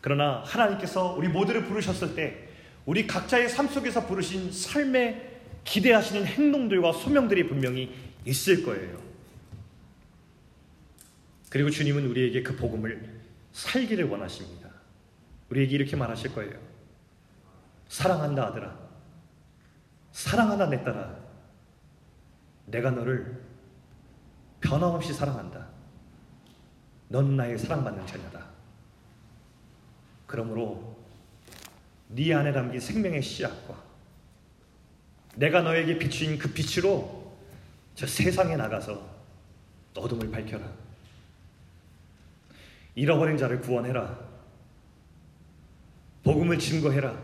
그러나 0.00 0.42
하나님께서 0.46 1.12
우리 1.12 1.28
모두를 1.28 1.66
부르셨을 1.66 2.14
때 2.14 2.46
우리 2.90 3.06
각자의 3.06 3.48
삶 3.48 3.68
속에서 3.68 4.04
부르신 4.04 4.50
삶에 4.50 5.38
기대하시는 5.62 6.26
행동들과 6.26 6.92
소명들이 6.92 7.46
분명히 7.46 7.94
있을 8.24 8.64
거예요. 8.64 9.00
그리고 11.50 11.70
주님은 11.70 12.08
우리에게 12.08 12.42
그 12.42 12.56
복음을 12.56 13.20
살기를 13.52 14.08
원하십니다. 14.08 14.68
우리에게 15.50 15.76
이렇게 15.76 15.94
말하실 15.94 16.34
거예요. 16.34 16.58
사랑한다 17.86 18.46
아들아. 18.46 18.76
사랑하다 20.10 20.70
내 20.70 20.82
딸아. 20.82 21.16
내가 22.66 22.90
너를 22.90 23.40
변함없이 24.60 25.12
사랑한다. 25.12 25.68
넌 27.06 27.36
나의 27.36 27.56
사랑받는 27.56 28.04
자녀다. 28.08 28.46
그러므로 30.26 30.89
네 32.12 32.34
안에 32.34 32.52
담긴 32.52 32.80
생명의 32.80 33.22
씨앗과 33.22 33.90
내가 35.36 35.62
너에게 35.62 35.96
비추인 35.98 36.38
그 36.38 36.52
빛으로 36.52 37.36
저 37.94 38.06
세상에 38.06 38.56
나가서 38.56 39.08
어둠을 39.96 40.30
밝혀라. 40.30 40.66
잃어버린 42.94 43.36
자를 43.36 43.60
구원해라. 43.60 44.18
복음을 46.24 46.58
증거해라. 46.58 47.16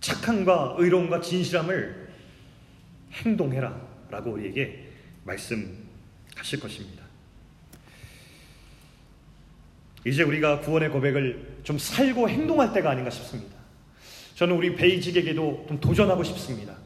착함과 0.00 0.76
의로움과 0.78 1.20
진실함을 1.20 2.12
행동해라. 3.12 3.80
라고 4.10 4.32
우리에게 4.32 4.92
말씀하실 5.24 6.60
것입니다. 6.60 7.04
이제 10.04 10.22
우리가 10.22 10.60
구원의 10.60 10.90
고백을 10.90 11.53
좀 11.64 11.78
살고 11.78 12.28
행동할 12.28 12.72
때가 12.72 12.90
아닌가 12.90 13.10
싶습니다. 13.10 13.54
저는 14.36 14.54
우리 14.56 14.76
베이직에게도 14.76 15.64
좀 15.68 15.80
도전하고 15.80 16.22
싶습니다. 16.22 16.76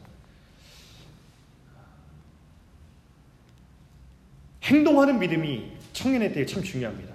행동하는 4.63 5.19
믿음이 5.19 5.71
청년에 5.93 6.31
대해 6.31 6.45
참 6.45 6.63
중요합니다. 6.63 7.13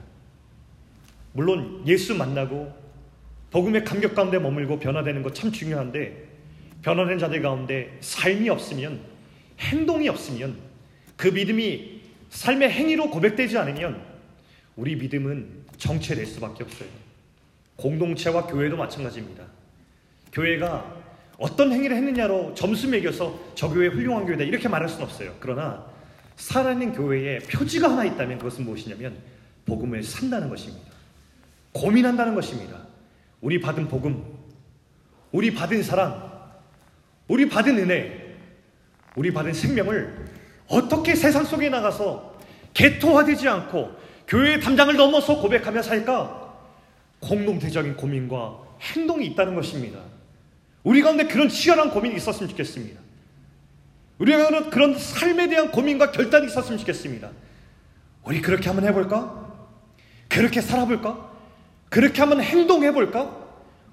물론 1.33 1.83
예수 1.87 2.15
만나고 2.15 2.73
복음의 3.51 3.85
감격 3.85 4.15
가운데 4.15 4.39
머물고 4.39 4.79
변화되는 4.79 5.23
것 5.23 5.33
참 5.35 5.53
중요한데 5.53 6.29
변화된 6.83 7.19
자들 7.19 7.41
가운데 7.41 7.97
삶이 8.01 8.49
없으면 8.51 9.01
행동이 9.59 10.09
없으면 10.09 10.59
그 11.17 11.29
믿음이 11.29 12.03
삶의 12.31 12.71
행위로 12.71 13.11
고백되지 13.11 13.57
않으면 13.57 14.03
우리 14.77 14.97
믿음은 14.97 15.65
정체될 15.79 16.27
수밖에 16.27 16.65
없어요. 16.65 17.04
공동체와 17.77 18.47
교회도 18.47 18.77
마찬가지입니다. 18.77 19.45
교회가 20.33 21.05
어떤 21.39 21.73
행위를 21.73 21.97
했느냐로 21.97 22.55
점수 22.55 22.89
매겨서 22.89 23.39
저 23.55 23.69
교회 23.69 23.89
훌륭한 23.89 24.27
교회다 24.27 24.45
이렇게 24.45 24.69
말할 24.69 24.89
수는 24.89 25.05
없어요. 25.05 25.35
그러나 25.41 25.85
살아있는 26.37 26.93
교회에 26.93 27.39
표지가 27.41 27.91
하나 27.91 28.05
있다면 28.05 28.39
그것은 28.39 28.65
무엇이냐면 28.65 29.17
복음을 29.67 30.03
산다는 30.03 30.49
것입니다. 30.49 30.93
고민한다는 31.73 32.35
것입니다. 32.35 32.79
우리 33.41 33.61
받은 33.61 33.89
복음, 33.89 34.25
우리 35.33 35.53
받은 35.53 35.83
사랑, 35.83 36.33
우리 37.29 37.49
받은 37.49 37.79
은혜, 37.79 38.37
우리 39.17 39.33
받은 39.33 39.53
생명을 39.53 40.27
어떻게 40.69 41.15
세상 41.15 41.45
속에 41.45 41.69
나가서 41.69 42.39
개토화되지 42.75 43.49
않고 43.49 43.91
교회의 44.27 44.61
담장을 44.61 44.97
넘어서 44.97 45.41
고백하며 45.41 45.83
살까? 45.83 46.44
공동체적인 47.25 47.97
고민과 47.97 48.63
행동이 48.81 49.27
있다는 49.27 49.55
것입니다. 49.55 50.01
우리 50.83 51.01
가운데 51.03 51.27
그런 51.27 51.49
치열한 51.49 51.91
고민이 51.91 52.17
있었으면 52.17 52.51
좋겠습니다. 52.51 53.01
우리가 54.19 54.71
그런 54.71 54.97
삶에 54.97 55.49
대한 55.49 55.71
고민과 55.71 56.13
결단이 56.13 56.47
있었으면 56.47 56.79
좋겠습니다. 56.79 57.31
우리 58.25 58.41
그렇게 58.41 58.69
한번 58.69 58.87
해볼까? 58.89 59.53
그렇게 60.29 60.61
살아볼까? 60.61 61.33
그렇게 61.89 62.21
한번 62.21 62.41
행동해볼까? 62.41 63.45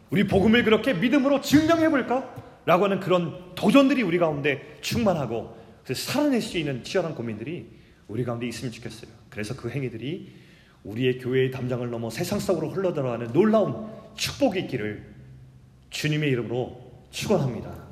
우리 0.09 0.27
복음을 0.27 0.63
그렇게 0.63 0.93
믿음으로 0.93 1.41
증명해볼까? 1.41 2.35
라고 2.65 2.83
하는 2.83 2.99
그런 2.99 3.55
도전들이 3.55 4.03
우리 4.03 4.19
가운데 4.19 4.77
충만하고 4.81 5.57
살아낼 5.93 6.41
수 6.41 6.57
있는 6.57 6.83
치열한 6.83 7.15
고민들이 7.15 7.67
우리 8.07 8.23
가운데 8.23 8.47
있으면 8.47 8.71
좋겠어요. 8.71 9.09
그래서 9.29 9.55
그 9.55 9.69
행위들이 9.69 10.31
우리의 10.83 11.19
교회의 11.19 11.51
담장을 11.51 11.89
넘어 11.89 12.09
세상 12.09 12.39
속으로 12.39 12.69
흘러들어가는 12.69 13.33
놀라운 13.33 13.87
축복이 14.15 14.59
있기를 14.61 15.05
주님의 15.89 16.29
이름으로 16.31 16.81
축원합니다. 17.11 17.90